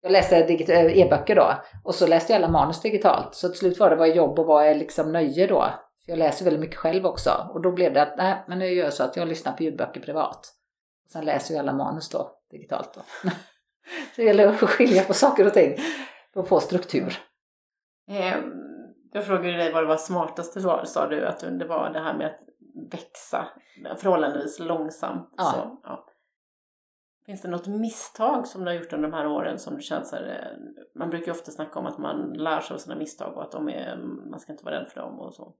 [0.00, 1.54] Jag läste eh, e-böcker då.
[1.84, 3.34] Och så läste jag alla manus digitalt.
[3.34, 5.60] Så till slut var det vad jobb och vad är liksom nöje då.
[6.04, 7.50] För jag läser väldigt mycket själv också.
[7.54, 9.62] Och då blev det att, nej men nu gör jag så att jag lyssnar på
[9.62, 10.54] ljudböcker privat.
[11.04, 13.00] Och sen läser jag alla manus då, digitalt då.
[13.20, 13.30] så
[14.16, 15.76] det gäller att skilja på saker och ting.
[16.32, 17.18] För att få struktur.
[18.10, 18.34] Eh,
[19.12, 22.14] jag frågade dig vad det var smartaste var, sa du att det var det här
[22.14, 22.40] med att
[22.92, 23.48] växa
[23.96, 25.34] förhållandevis långsamt.
[25.36, 25.44] Ja.
[25.44, 26.06] Så, ja.
[27.28, 30.04] Finns det något misstag som du har gjort under de här åren som du känner
[30.04, 32.96] så här, eh, man brukar ju ofta snacka om att man lär sig av sina
[32.96, 33.96] misstag och att de är,
[34.30, 35.52] man ska inte vara rädd för dem och så.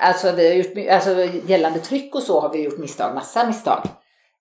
[0.00, 1.10] Alltså, vi har gjort, alltså
[1.48, 3.82] gällande tryck och så har vi gjort misstag, massa misstag.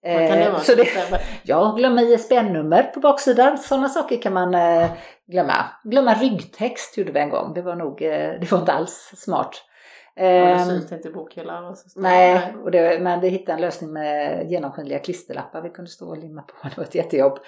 [0.03, 0.61] Vad kan det Eh, vara?
[0.61, 0.87] så det,
[1.43, 3.57] Ja, glömma ISBN-nummer på baksidan.
[3.57, 4.89] Sådana saker kan man eh,
[5.27, 5.65] glömma.
[5.83, 7.53] Glömma ryggtext gjorde vi en gång.
[7.53, 7.97] Det var nog,
[8.39, 9.63] det var inte alls smart.
[10.21, 11.65] Ehm, synt inte i bokhyllan?
[11.65, 15.91] och så nej, och det, men vi hittade en lösning med genomskinliga klisterlappar vi kunde
[15.91, 16.53] stå och limma på.
[16.69, 17.39] Det var ett jättejobb.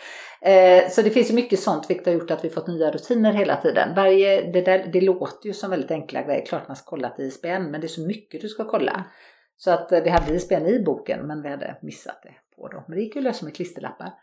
[0.42, 3.34] Eh, så det finns ju mycket sånt vilket har gjort att vi fått nya rutiner
[3.34, 3.96] hela tiden.
[3.96, 6.46] Varje, det, där, det låter ju som väldigt enkla grejer.
[6.46, 9.06] Klart man ska kolla till ISBN, men det är så mycket du ska kolla.
[9.58, 12.84] Så att eh, vi hade ISBN i boken, men vi hade missat det på då.
[12.88, 14.14] Men det gick ju att lösa med klisterlappar.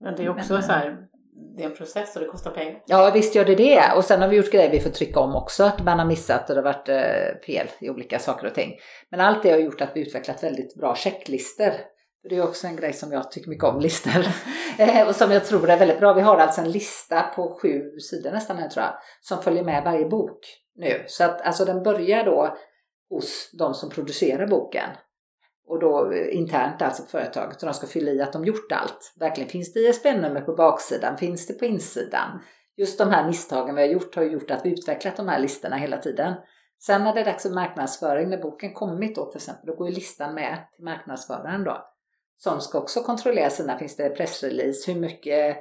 [0.00, 1.08] Men det är också Men, så här,
[1.56, 2.82] det är en process och det kostar pengar.
[2.86, 3.92] Ja visst gör det det.
[3.96, 5.64] Och sen har vi gjort grejer vi får trycka om också.
[5.64, 8.72] Att man har missat och det har varit eh, fel i olika saker och ting.
[9.10, 11.80] Men allt det har gjort att vi utvecklat väldigt bra checklister.
[12.28, 14.26] Det är också en grej som jag tycker mycket om, listor.
[14.78, 16.12] Eh, och som jag tror är väldigt bra.
[16.12, 18.94] Vi har alltså en lista på sju sidor nästan här tror jag.
[19.20, 20.38] Som följer med varje bok
[20.76, 21.04] nu.
[21.06, 22.56] Så att alltså den börjar då
[23.10, 24.90] hos de som producerar boken.
[25.72, 27.62] Och då eh, internt alltså på företaget.
[27.62, 29.14] Och de ska fylla i att de gjort allt.
[29.20, 31.16] Verkligen finns det ISBN-nummer på baksidan?
[31.16, 32.40] Finns det på insidan?
[32.76, 35.76] Just de här misstagen vi har gjort har gjort att vi utvecklat de här listorna
[35.76, 36.34] hela tiden.
[36.80, 39.88] Sen när det är dags för marknadsföring, när boken kommit då till exempel, då går
[39.88, 41.86] ju listan med till marknadsföraren då.
[42.36, 45.56] Som ska också kontrollera sina, finns det pressrelease, hur mycket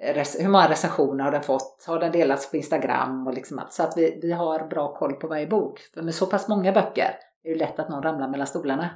[0.00, 1.84] eh, hur många recensioner har den fått?
[1.86, 3.72] Har den delats på Instagram och liksom allt?
[3.72, 5.80] Så att vi, vi har bra koll på varje bok.
[5.94, 8.90] För med så pass många böcker är det lätt att någon ramlar mellan stolarna.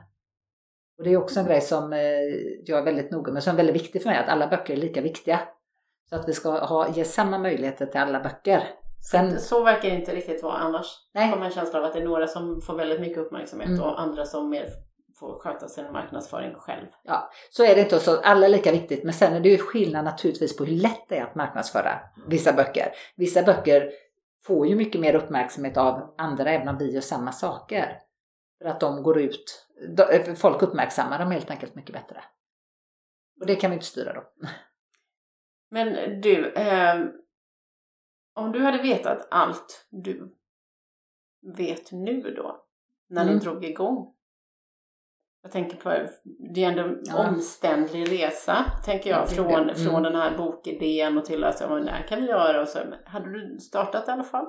[0.99, 1.99] Och det är också en grej som eh,
[2.65, 4.77] jag är väldigt noga med, som är väldigt viktig för mig, att alla böcker är
[4.77, 5.41] lika viktiga.
[6.11, 8.63] Så att vi ska ha, ge samma möjligheter till alla böcker.
[9.11, 10.87] Sen, Så verkar det inte riktigt vara annars.
[11.15, 11.31] Nej.
[11.31, 13.81] får man en känsla av att det är några som får väldigt mycket uppmärksamhet Mm.
[13.83, 14.67] och andra som mer
[15.21, 16.87] får sköta sin marknadsföring själv.
[17.03, 19.05] ja, så är det inte så, alla är lika viktigt.
[19.05, 22.53] Men sen är det ju skillnad naturligtvis på hur lätt det är att marknadsföra vissa
[22.53, 22.93] böcker.
[23.17, 23.91] Vissa böcker
[24.47, 27.99] får ju mycket mer uppmärksamhet av andra även om vi gör samma saker.
[28.59, 32.25] För att de går ut, de- folk uppmärksammar dem helt enkelt mycket bättre.
[33.41, 34.23] Och det kan vi inte styra då.
[35.71, 37.09] Men du, ehm,
[38.35, 40.35] om du hade vetat allt du
[41.57, 42.65] vet nu då,
[43.09, 43.35] när Mm.
[43.35, 44.15] ni drog igång.
[45.43, 46.07] Jag tänker på,
[46.55, 47.29] det är ändå en Ja.
[47.29, 49.53] omständlig resa, tänker jag, Ja, från.
[49.63, 49.75] Mm.
[49.75, 52.69] från den här bokidén och till att säga, men det här kan vi göra och
[52.69, 52.79] så.
[52.79, 54.47] Men Hade du startat i alla fall?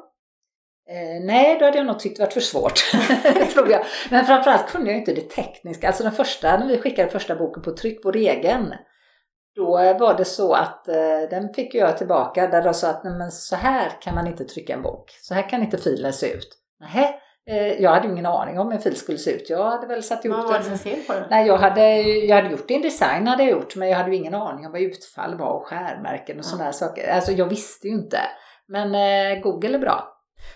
[0.90, 2.74] Eh, nej, då hade jag nog tyckt det varit för svårt,
[3.54, 3.82] tror jag.
[4.10, 5.88] Men framförallt kunde jag inte det tekniska.
[5.88, 8.74] Alltså den första, när vi skickade första boken på tryck, vår egen,
[9.56, 10.96] då eh, var det så att eh,
[11.30, 14.46] den fick jag tillbaka där de sa att nej, men så här kan man inte
[14.46, 15.12] trycka en bok.
[15.22, 16.48] Så här kan inte filen se ut.
[16.80, 17.10] Nähä,
[17.50, 19.50] eh, jag hade ju ingen aning om hur en fil skulle se ut.
[19.50, 20.78] Jag hade väl satt ihop Vad var det den.
[20.78, 21.24] för fel på den?
[21.30, 24.34] Nej, jag hade, jag hade gjort InDesign hade jag gjort, men jag hade ju ingen
[24.36, 26.50] aning om vad utfall var och skärmärken och Ja.
[26.50, 27.10] sådana saker.
[27.12, 28.20] Alltså jag visste ju inte.
[28.68, 30.12] Men eh, Google är bra.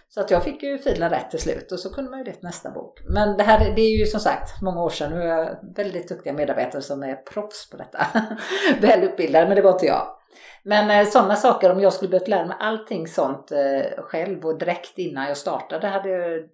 [0.08, 2.32] Så att jag fick ju filen rätt till slut och så kunde man ju det
[2.32, 3.00] till nästa bok.
[3.10, 5.12] Men det här det är ju som sagt många år sedan.
[5.12, 8.06] Nu är jag väldigt duktiga medarbetare som är proffs på detta.
[8.82, 10.16] Välutbildade, men det var inte jag.
[10.64, 14.58] Men eh, sådana saker, om jag skulle behövt lära mig allting sånt eh, själv och
[14.60, 16.50] direkt innan jag startade, hade jag,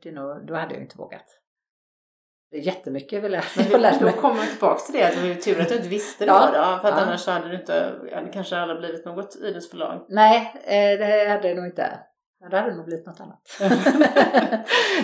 [0.48, 1.26] då hade jag inte vågat.
[2.52, 4.14] Det är jättemycket jag vill lära, jag lära Men då mig.
[4.14, 6.46] kommer vi tillbaka till det, att det var tur att du inte visste det Ja.
[6.48, 7.04] då, för att Ja.
[7.06, 7.94] annars hade det inte,
[8.34, 10.06] kanske hade blivit något Idens förlag.
[10.10, 12.00] Nej, eh, det hade det nog inte.
[12.46, 13.40] Ja, det hade det nog blivit något annat.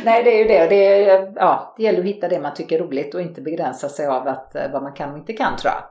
[0.04, 0.68] Nej, det är ju det.
[0.68, 3.90] Det, är, ja, det gäller att hitta det man tycker är roligt och inte begränsa
[3.90, 5.84] sig av att, eh, vad man kan och inte kan tror jag.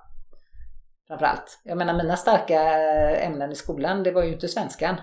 [1.08, 1.60] Framförallt.
[1.64, 5.00] Jag menar mina starka eh, ämnen i skolan, det var ju inte svenskan.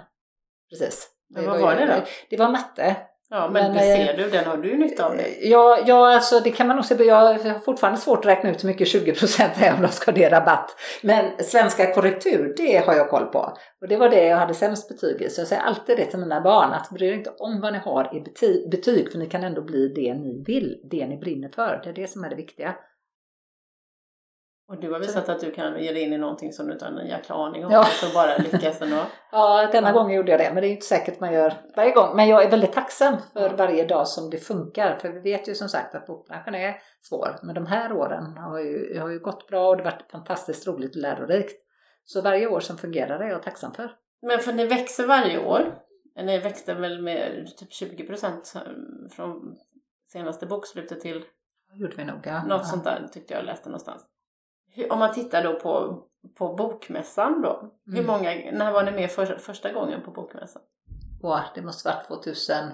[0.70, 1.08] Precis.
[1.30, 2.02] Men vad var ju- det då?
[2.30, 2.96] Det var matte.
[3.30, 5.24] Ja, men, Men, det eh, ser du, den har du ju nytta av nu.
[5.42, 7.04] Ja, ja, alltså det kan man nog se.
[7.04, 10.16] Jag har fortfarande svårt att räkna ut hur mycket 20% är om de ska ha
[10.18, 10.76] det rabatt.
[11.04, 13.40] Men svenska korrektur, det har jag koll på.
[13.82, 15.30] Och det var det jag hade sämst betyg i.
[15.30, 17.80] Så jag säger alltid det till mina barn, att bry er inte om vad ni
[17.80, 21.50] har i bety- betyg, för ni kan ändå bli det ni vill, det ni brinner
[21.50, 21.82] för.
[21.84, 22.76] Det är det som är det viktiga.
[24.70, 26.86] Och du har visat att du kan ge dig in i någonting som du inte
[26.86, 27.72] har en jäkla aning om.
[27.72, 27.84] Ja.
[27.84, 28.96] Så bara lyckas ändå.
[29.32, 29.94] Ja, denna Ja.
[29.94, 32.16] gången gjorde jag det, men det är inte säkert man gör varje gång.
[32.16, 35.56] Men jag är väldigt tacksam för varje dag som det funkar, för vi vet ju
[35.56, 37.40] som sagt att bokbranschen är svår.
[37.44, 40.68] Men de här åren har ju, har ju gått bra och det har varit fantastiskt
[40.68, 41.62] roligt och lärorikt.
[42.04, 43.92] Så varje år som fungerar är jag tacksam för.
[44.22, 45.76] Men för ni växer varje år.
[46.16, 48.54] Ni växte väl med typ 20 procent
[49.12, 49.56] från
[50.12, 51.20] senaste bokslutet till
[51.74, 52.20] Det gjorde vi nog.
[52.24, 52.44] Ja.
[52.44, 54.06] något sånt där tyckte jag läste någonstans.
[54.90, 56.04] Om man tittar då på,
[56.38, 57.72] på bokmässan då.
[57.86, 58.08] Hur Mm.
[58.08, 60.62] många, när var ni med för, första gången på bokmässan?
[61.24, 62.72] Åh, det måste varit 2012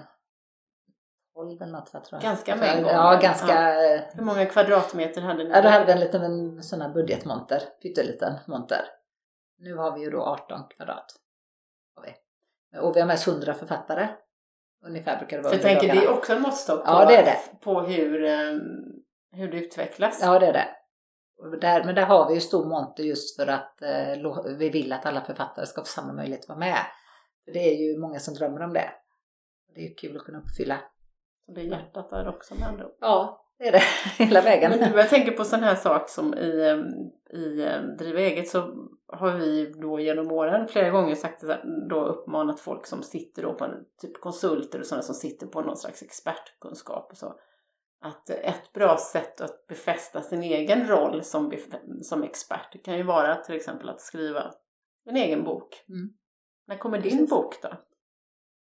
[1.62, 2.22] eller något tror jag.
[2.22, 2.92] Ganska med en gång.
[2.92, 3.72] Ja, ganska.
[4.14, 5.50] Hur många kvadratmeter hade ni?
[5.50, 8.84] Ja, då hade vi en liten en sån här budgetmonter, pytteliten monter.
[9.58, 11.06] Nu har vi ju då 18 kvadrat.
[12.80, 14.08] Och vi har med oss 100 författare.
[14.86, 16.12] Ungefär brukar det vara För jag tänker det dagarna.
[16.14, 17.60] är också en måttstock på, Ja, det är det.
[17.60, 18.52] på hur, eh,
[19.32, 20.20] hur det utvecklas.
[20.22, 20.68] Ja, det är det.
[21.38, 24.92] Och där, men där har vi ju stor monter just för att eh, vi vill
[24.92, 26.78] att alla författare ska få samma möjlighet att vara med.
[27.44, 28.90] För det är ju många som drömmer om det.
[29.68, 30.80] Och Det är ju kul att kunna uppfylla.
[31.46, 32.96] Så det är hjärtat där också med andra ord.
[33.00, 33.82] Ja, det är det.
[34.24, 34.70] Hela vägen.
[34.70, 38.48] Men du, jag tänker på sån här sak som i, eh, i eh, Driva eget
[38.48, 38.58] så
[39.06, 43.54] har vi då genom åren flera gånger sagt här, då uppmanat folk som sitter då
[43.54, 47.34] på en, typ konsulter och sådana som sitter på någon slags expertkunskap och så.
[48.04, 51.52] Att ett bra sätt att befästa sin egen roll som,
[52.02, 54.50] som expert det kan ju vara till exempel att skriva
[55.10, 55.84] en egen bok.
[55.88, 56.10] Mm.
[56.66, 57.68] När kommer din bok då?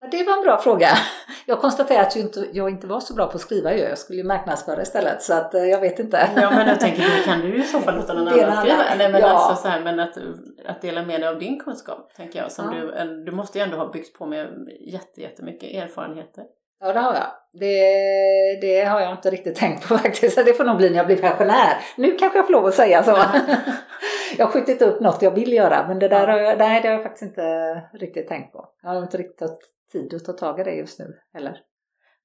[0.02, 0.88] Ja, det var en bra fråga.
[1.46, 3.80] Jag konstaterar att jag inte, jag inte var så bra på att skriva ju.
[3.80, 6.30] Jag skulle ju marknadsföra istället så att eh, jag vet inte.
[6.36, 8.84] Ja men jag tänker, kan du i så fall låta någon annan skriva.
[8.84, 9.28] Eller men Ja.
[9.28, 10.18] alltså så här, men att,
[10.66, 12.52] att dela med dig av din kunskap, tänker jag.
[12.52, 13.04] Som Ja.
[13.04, 16.44] du, du måste ju ändå ha byggt på med jätte, jättemycket erfarenheter.
[16.84, 17.32] Ja, det har jag.
[17.54, 20.36] Det, det har jag inte riktigt tänkt på faktiskt.
[20.36, 21.78] Så Det får nog bli när jag blir pensionär.
[21.98, 23.12] Nu kanske jag får lov att säga så.
[24.38, 26.88] jag har skjutit upp något jag vill göra, men det där har jag, nej, det
[26.88, 28.70] har jag faktiskt inte riktigt tänkt på.
[28.82, 29.62] Jag har inte riktigt haft
[29.92, 31.60] tid att ta tag i det just nu heller.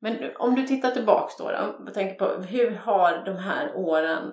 [0.00, 4.32] Men om du tittar tillbaks då, då och tänker på hur har de här åren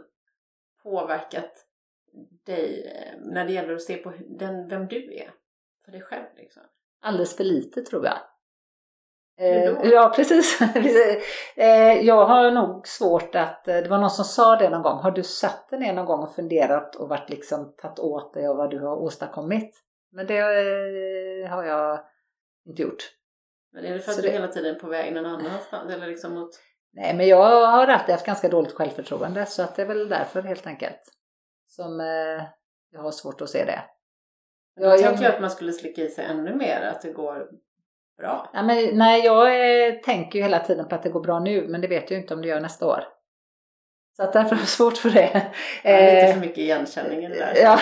[0.83, 1.51] påverkat
[2.45, 5.31] dig eh, när det gäller att se på den, vem du är?
[5.85, 6.63] För dig själv liksom.
[7.01, 8.17] Alldeles för lite tror jag.
[9.37, 10.61] Eh, ja, precis.
[11.55, 14.97] Eh, jag har nog svårt att, eh, det var någon som sa det någon gång,
[14.99, 18.47] har du satt dig ner någon gång och funderat och varit liksom tagit åt dig
[18.47, 19.81] av vad du har åstadkommit?
[20.11, 21.99] Men det eh, har jag
[22.67, 23.03] inte gjort.
[23.73, 25.93] Men är det för att Så du det- hela tiden är på väg någon annanstans?
[25.93, 26.49] Eller liksom mot...
[26.93, 30.41] Nej, men jag har alltid haft ganska dåligt självförtroende så att det är väl därför
[30.41, 31.01] helt enkelt
[31.67, 32.43] som eh,
[32.91, 33.83] jag har svårt att se det.
[34.75, 37.47] Jag jag- tänker jag att man skulle slicka i sig ännu mer, att det går
[38.17, 38.49] bra.
[38.53, 39.47] Ja, men, nej, jag
[39.87, 42.17] eh, tänker ju hela tiden på att det går bra nu, men det vet jag
[42.17, 43.03] ju inte om det gör nästa år.
[44.17, 45.51] Så att därför är det svårt för det.
[45.83, 47.53] Ja, lite Eh, för mycket igenkänning i det där.
[47.55, 47.79] Ja.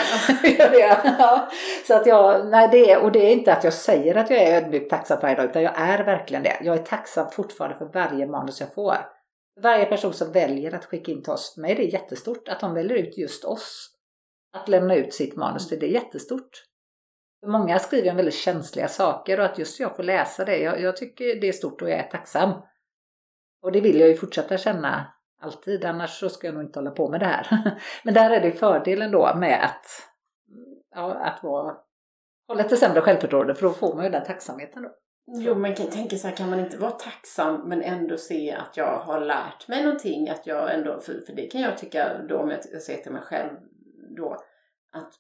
[1.20, 1.50] Ja.
[1.88, 4.42] Så att jag, nej det är, och det är inte att jag säger att jag
[4.42, 6.58] är ödmjukt tacksam varje dag, utan jag är verkligen det.
[6.62, 8.98] Jag är tacksam fortfarande för varje manus jag får.
[9.62, 12.48] Varje person som väljer att skicka in till oss, för mig är det jättestort.
[12.48, 13.90] Att de väljer ut just oss.
[14.58, 16.64] Att lämna ut sitt manus, det är jättestort.
[17.46, 20.98] Många skriver om väldigt känsliga saker och att just jag får läsa det, jag, jag
[20.98, 22.54] tycker det är stort och jag är tacksam.
[23.62, 26.92] Och det vill jag ju fortsätta känna alltid, annars så ska jag nog inte hålla
[26.92, 27.48] på med det här.
[28.04, 29.86] Men där är det fördelen då med att,
[30.96, 31.78] ja, att vara,
[32.48, 34.90] ha lite sämre självförtroende för då får man ju den tacksamheten då.
[35.26, 38.78] Jo, men kan, tänka så här, kan man inte vara tacksam men ändå se att
[38.78, 40.30] jag har lärt mig någonting?
[40.30, 43.12] Att jag ändå, för, för det kan jag tycka då om jag, jag ser till
[43.12, 43.50] mig själv
[44.18, 44.38] då,
[44.92, 45.14] att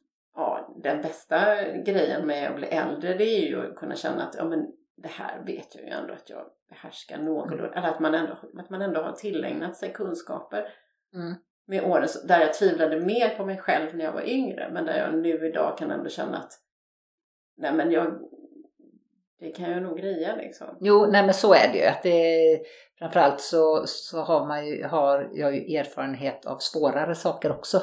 [0.84, 4.44] den bästa grejen med att bli äldre det är ju att kunna känna att ja,
[4.44, 7.74] men det här vet jag ju ändå att jag behärskar någorlunda.
[7.74, 10.68] Eller att man, ändå, att man ändå har tillägnat sig kunskaper
[11.14, 11.34] Mm.
[11.66, 12.08] med åren.
[12.28, 14.70] Där jag tvivlade mer på mig själv när jag var yngre.
[14.72, 16.54] Men där jag nu idag kan ändå känna att
[17.58, 18.20] nej men jag,
[19.40, 20.78] det kan jag nog greja liksom.
[20.82, 21.86] Jo, nej men så är det ju.
[21.86, 22.62] Att det,
[23.00, 27.82] framförallt så, så har, man ju, har jag ju erfarenhet av svårare saker också.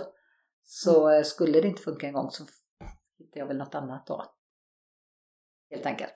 [0.65, 2.45] Så eh, skulle det inte funka en gång så
[3.31, 4.25] hittar jag väl något annat då.
[5.71, 6.13] Helt enkelt.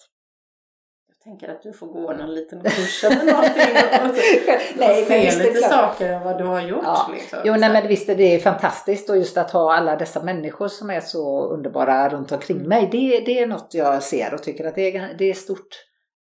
[1.08, 4.16] Jag tänker att du får gå någon liten kurs eller någonting och, och,
[4.76, 5.70] Nej, och se är lite klart.
[5.70, 6.84] saker av vad du har gjort.
[6.84, 7.10] Ja.
[7.14, 7.38] Liksom.
[7.44, 10.90] Jo, nej men visst är det fantastiskt och just att ha alla dessa människor som
[10.90, 12.88] är så underbara runt omkring mig.
[12.92, 15.68] Det, det är något jag ser och tycker att det är, det är stort.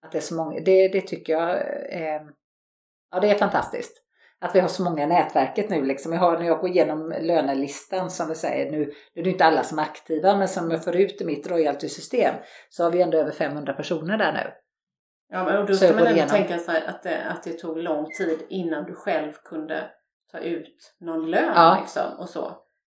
[0.05, 0.59] Att det är så många.
[0.59, 1.49] Det, det tycker jag
[1.89, 2.21] är,
[3.11, 4.02] ja det är fantastiskt.
[4.43, 6.13] Att vi har så många i nätverket nu liksom.
[6.13, 8.77] Jag har, när jag går igenom lönelistan som vi säger nu,
[9.15, 11.47] nu är det inte alla som är aktiva men som jag får ut i mitt
[11.51, 12.35] royalty-system
[12.69, 14.51] så har vi ändå över 500 personer där nu.
[15.29, 18.05] Ja, men och då ska man ändå tänka här att det, att det tog lång
[18.17, 19.83] tid innan du själv kunde
[20.31, 21.77] ta ut någon lön Ja.
[21.81, 22.45] liksom och så.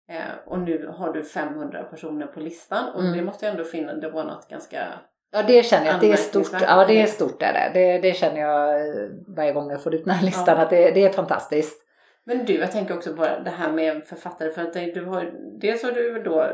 [0.09, 3.17] Eh, och nu har du 500 personer på listan och Mm.
[3.17, 4.87] det måste jag ändå finna, det var något ganska...
[5.31, 6.51] Ja det känner jag det är stort.
[6.61, 7.99] Ja det är stort är det.
[8.01, 8.13] det.
[8.17, 10.63] Känner jag eh, varje gång jag får ut den här listan Ja.
[10.63, 11.85] att det, det är fantastiskt.
[12.25, 15.83] Men du, jag tänker också på det här med författare för att du har, dels
[15.83, 16.47] har du då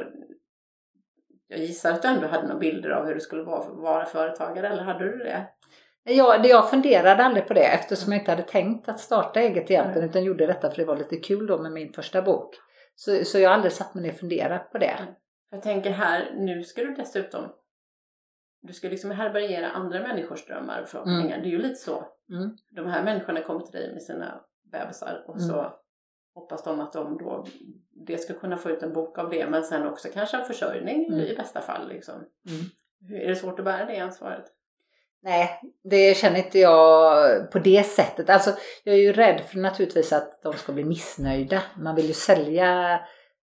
[1.47, 4.67] jag gissar att du ändå hade några bilder av hur det skulle vara vara företagare,
[4.67, 5.47] eller hade du det?
[6.03, 9.71] Jag, det- jag funderade aldrig på det eftersom jag inte hade tänkt att starta eget
[9.71, 12.55] egentligen utan gjorde detta för det var lite kul då med min första bok.
[12.95, 14.95] Så, så jag har aldrig satt mig ner och funderat på det.
[15.51, 17.43] Jag tänker här, nu ska du dessutom
[18.68, 21.38] du ska liksom härbärgera andra människors drömmar och förhoppningar.
[21.38, 22.03] Det är ju lite så.
[22.32, 22.57] Mm.
[22.70, 24.41] De här människorna kommer till dig med sina
[24.72, 25.72] bebisar och så Mm.
[26.34, 27.45] hoppas de att de då
[28.05, 31.05] det ska kunna få ut en bok av det men sen också kanske en försörjning
[31.07, 31.20] Mm.
[31.20, 31.88] i bästa fall.
[31.89, 32.15] Liksom.
[32.15, 33.22] Mm.
[33.24, 34.43] Är det svårt att bära det ansvaret?
[35.22, 38.30] Nej, det känner inte jag på det sättet.
[38.30, 38.51] Alltså,
[38.84, 41.63] jag är ju rädd för naturligtvis att de ska bli missnöjda.
[41.78, 42.99] Man vill ju sälja,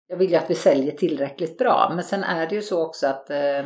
[0.07, 1.91] jag vill ju att vi säljer tillräckligt bra.
[1.95, 3.65] Men sen är det ju så också att eh,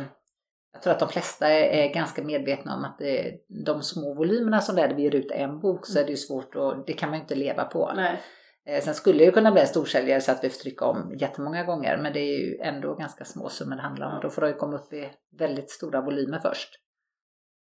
[0.72, 3.34] jag tror att de flesta är, ganska medvetna om att det,
[3.66, 6.16] de små volymerna som det är, vi ger ut en bok så är det ju
[6.16, 7.92] svårt och det kan man ju inte leva på.
[7.96, 8.20] Nej.
[8.66, 11.14] Eh, Sen skulle det ju kunna bli en storsäljare så att vi får trycka om
[11.18, 14.20] jättemånga gånger men det är ju ändå ganska små summor det handlar om.
[14.22, 16.70] Då får de ju komma upp i väldigt stora volymer först.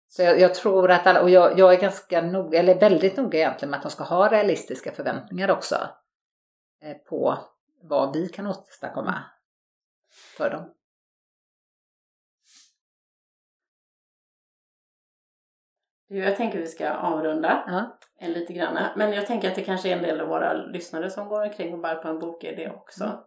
[0.10, 3.40] Så jag, jag tror att alla, och jag, jag är ganska noga, eller väldigt noga
[3.40, 5.76] egentligen med att de ska ha realistiska förväntningar också.
[6.84, 7.38] eh, På
[7.84, 9.24] vad vi kan åstadkomma
[10.38, 10.74] för dem.
[16.10, 17.64] Du, Jag tänker vi ska avrunda
[18.20, 18.78] en lite grann.
[18.96, 21.74] Men jag tänker att det kanske är en del av våra lyssnare som går omkring
[21.74, 23.04] och bär på en bok är det också.
[23.04, 23.18] Mm.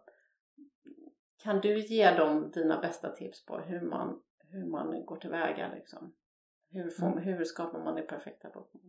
[1.43, 4.19] Kan du ge dem dina bästa tips på hur man,
[4.51, 5.69] hur man går tillväga?
[5.75, 6.13] Liksom?
[6.71, 7.23] Hur, får, Mm.
[7.23, 8.81] hur skapar man det perfekta boken?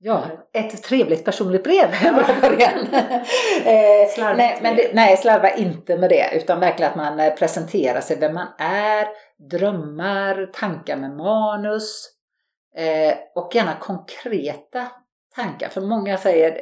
[0.00, 0.22] Ja,
[0.52, 2.86] ett trevligt personligt brev från början.
[3.64, 6.36] Eh, nej, men det, nej, slarva inte med det.
[6.36, 9.06] Utan verkligen att man eh, presenterar sig, vem man är,
[9.50, 12.17] drömmar, tankar med manus.
[12.78, 14.86] Eh, och gärna konkreta
[15.36, 15.68] tankar.
[15.68, 16.58] För många säger,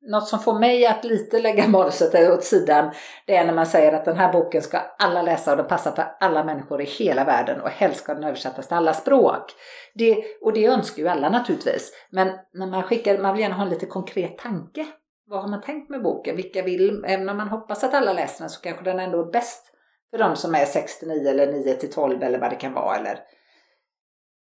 [0.00, 2.90] något som får mig att lite lägga manuset åt sidan,
[3.26, 5.92] det är när man säger att den här boken ska alla läsa och den passar
[5.92, 9.52] för alla människor i hela världen och helst ska den översättas till alla språk.
[9.94, 11.92] Det, och det önskar ju alla naturligtvis.
[12.10, 14.86] Men när man skickar, man vill gärna ha en lite konkret tanke.
[15.26, 16.36] Vad har man tänkt med boken?
[16.36, 19.32] Vilka vill, även om man hoppas att alla läser den så kanske den ändå är
[19.32, 19.72] bäst
[20.10, 22.96] för de som är 69 eller 9 till 12 eller vad det kan vara.
[22.96, 23.18] Eller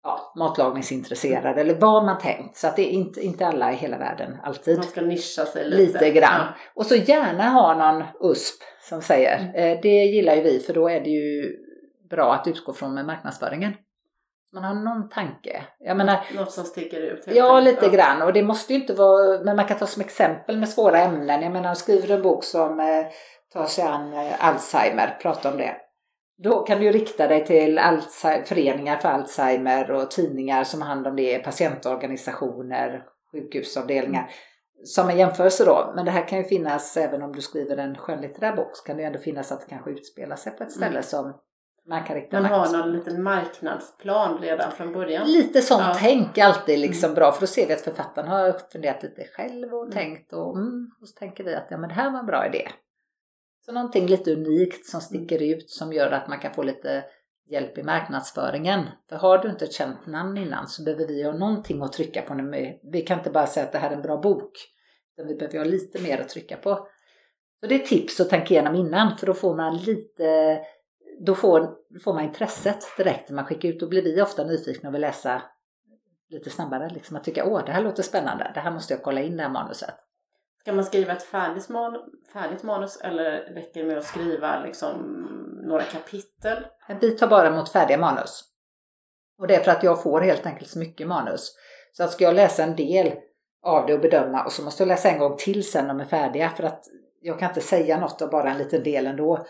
[0.02, 2.56] ja, matlagningsintresserade eller vad man tänkt.
[2.56, 4.76] Så att det är inte, inte alla i hela världen alltid.
[4.76, 5.82] Man ska nischa sig lite.
[5.82, 6.40] Lite grann.
[6.40, 6.54] Ja.
[6.74, 9.38] Och så gärna ha någon USP som säger.
[9.54, 11.56] Eh, Det gillar ju vi för då är det ju
[12.10, 13.72] bra att utgå från med marknadsföringen.
[14.54, 15.62] Man har någon tanke.
[15.78, 17.24] Jag menar, Något som sticker ut.
[17.26, 17.82] Ja, enkelt.
[17.82, 18.22] lite grann.
[18.22, 21.42] Och det måste ju inte vara, men man kan ta som exempel med svåra ämnen.
[21.42, 22.86] Jag menar, skriver en bok som eh,
[23.52, 25.76] tar sig an eh, Alzheimer, prata om det.
[26.38, 31.06] Då kan du rikta dig till Alzheimer, föreningar för Alzheimer och tidningar som har hand
[31.06, 34.30] om det, patientorganisationer, sjukhusavdelningar.
[34.84, 37.94] Som en jämförelse då, men det här kan ju finnas även om du skriver en
[37.98, 40.72] skönlitterär bok så kan det ju ändå finnas att det kanske utspelar sig på ett
[40.72, 41.02] ställe Mm.
[41.02, 41.32] som
[41.88, 45.26] man kan rikta Man har någon liten marknadsplan redan från början.
[45.26, 45.94] Lite sånt Ja.
[45.98, 49.74] tänk är alltid liksom bra för då ser vi att författaren har funderat lite själv
[49.74, 49.92] och Mm.
[49.92, 52.46] tänkt och, mm, och så tänker vi att ja, men det här var en bra
[52.46, 52.68] idé.
[53.66, 57.04] Så någonting lite unikt som sticker ut som gör att man kan få lite
[57.50, 58.84] hjälp i marknadsföringen.
[59.08, 62.22] För har du inte ett känt namn innan så behöver vi ha någonting att trycka
[62.22, 62.34] på.
[62.34, 62.78] Nu.
[62.92, 64.52] Vi kan inte bara säga att det här är en bra bok.
[65.16, 66.88] Utan vi behöver ha lite mer att trycka på.
[67.60, 70.58] Så det är tips att tänka igenom innan för då får man lite
[71.26, 71.60] då får,
[71.90, 73.80] då får man intresset direkt när man skickar ut.
[73.80, 75.42] Då blir vi ofta nyfikna och vill läsa
[76.28, 76.88] lite snabbare.
[76.88, 79.42] Liksom att tycka åh det här låter spännande, det här måste jag kolla in det
[79.42, 79.94] här manuset.
[80.62, 81.96] Ska man skriva ett färdigt, man,
[82.32, 84.96] färdigt manus eller räcker det med att skriva liksom
[85.66, 86.66] några kapitel?
[87.00, 88.44] Vi tar bara mot färdiga manus.
[89.38, 91.52] Och det är för att jag får helt enkelt så mycket manus.
[91.92, 93.12] Så att ska jag läsa en del
[93.62, 96.00] av det och bedöma och så måste jag läsa en gång till sen när de
[96.00, 96.84] är färdiga för att
[97.20, 99.46] jag kan inte säga något av bara en liten del ändå.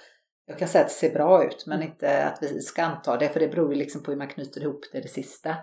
[0.46, 3.28] Jag kan säga att det ser bra ut men inte att vi ska anta det
[3.28, 5.56] för det beror ju liksom på hur man knyter ihop det det sista.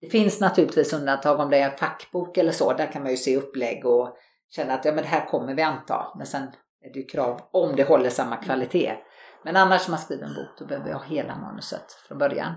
[0.00, 3.16] Det finns naturligtvis undantag om det är en fackbok eller så, där kan man ju
[3.16, 4.16] se upplägg och
[4.56, 6.12] känna att ja, men det här kommer vi anta.
[6.16, 6.42] Men sen
[6.80, 8.96] är det ju krav om det håller samma kvalitet.
[9.44, 12.54] Men annars när man skriver en bok då behöver jag ha hela manuset från början.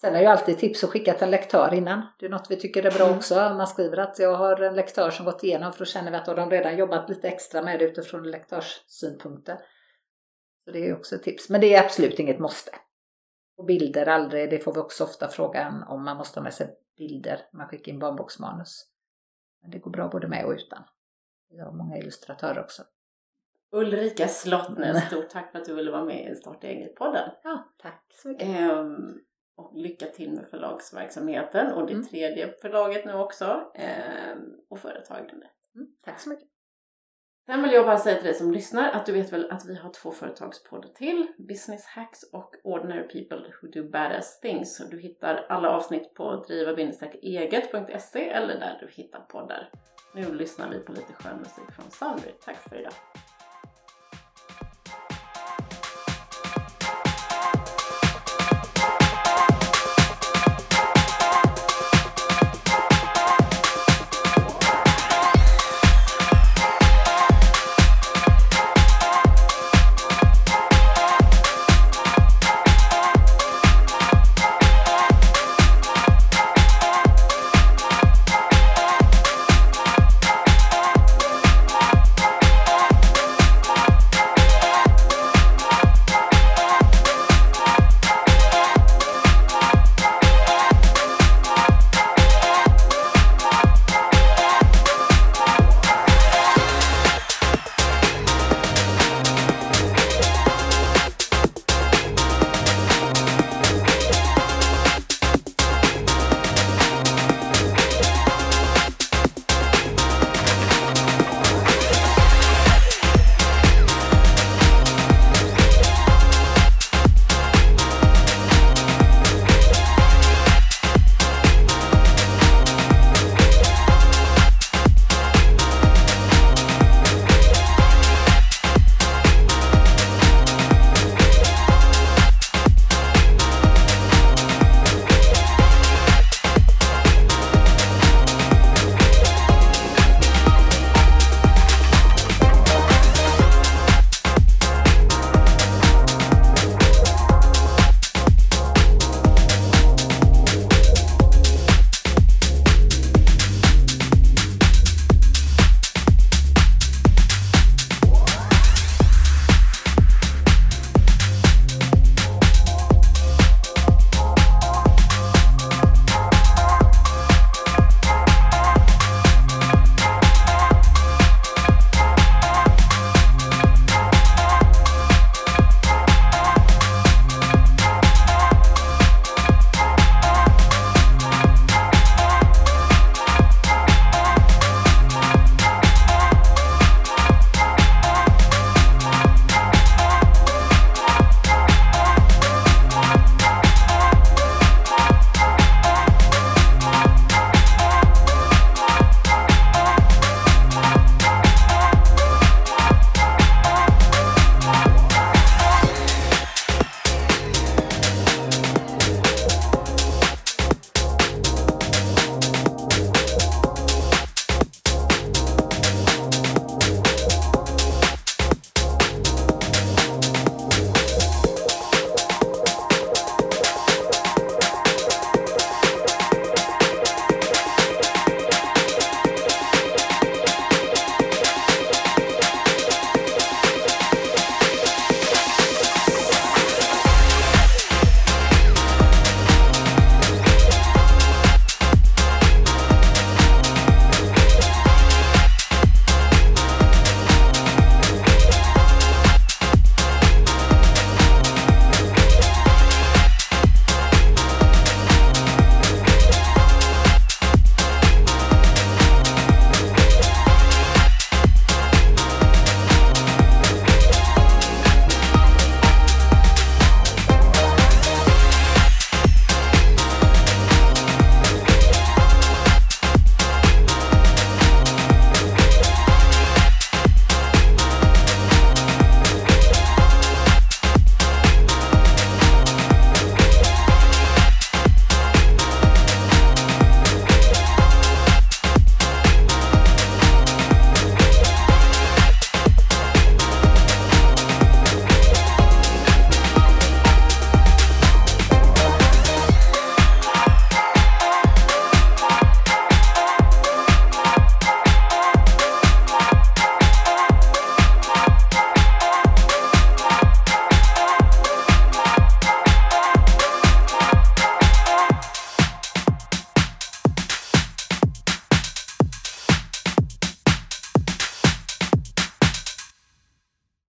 [0.00, 2.06] Sen är ju alltid tips att skicka till en lektör innan.
[2.18, 3.18] Det är något vi tycker är bra Mm.
[3.18, 3.34] också.
[3.34, 6.24] Man skriver att jag har en lektör som gått igenom för då känner vi att
[6.24, 9.58] de redan jobbat lite extra med det utifrån lektörssynpunkter.
[10.64, 11.50] Så det är också ett tips.
[11.50, 12.70] Men det är absolut inget måste.
[13.56, 16.74] Och bilder aldrig, det får vi också ofta frågan om man måste ha med sig
[16.98, 18.86] bilder när man skickar in barnboksmanus.
[19.62, 20.84] Men det går bra både med och utan.
[21.52, 22.82] Vi har många illustratörer också.
[23.72, 25.00] Ulrika Slottner, Mm.
[25.02, 27.30] stort tack för att du ville vara med i Starta eget-podden.
[27.42, 28.48] Ja, tack så mycket.
[28.48, 29.18] Ehm,
[29.56, 32.06] och lycka till med förlagsverksamheten och det Mm.
[32.06, 33.72] tredje förlaget nu också.
[33.74, 34.38] Ehm,
[34.70, 35.46] och företagande.
[35.74, 36.48] Mm, tack så mycket.
[37.46, 39.74] Sen vill jag bara säga till dig som lyssnar att du vet väl att vi
[39.74, 41.26] har två företagspoddar till.
[41.48, 44.88] Business Hacks och Ordinary People Who Do Badass Things.
[44.90, 49.70] Du hittar alla avsnitt på driva-eget.se eller där du hittar poddar.
[50.14, 52.32] Nu lyssnar vi på lite skön musik från Sandry.
[52.44, 52.94] Tack för idag!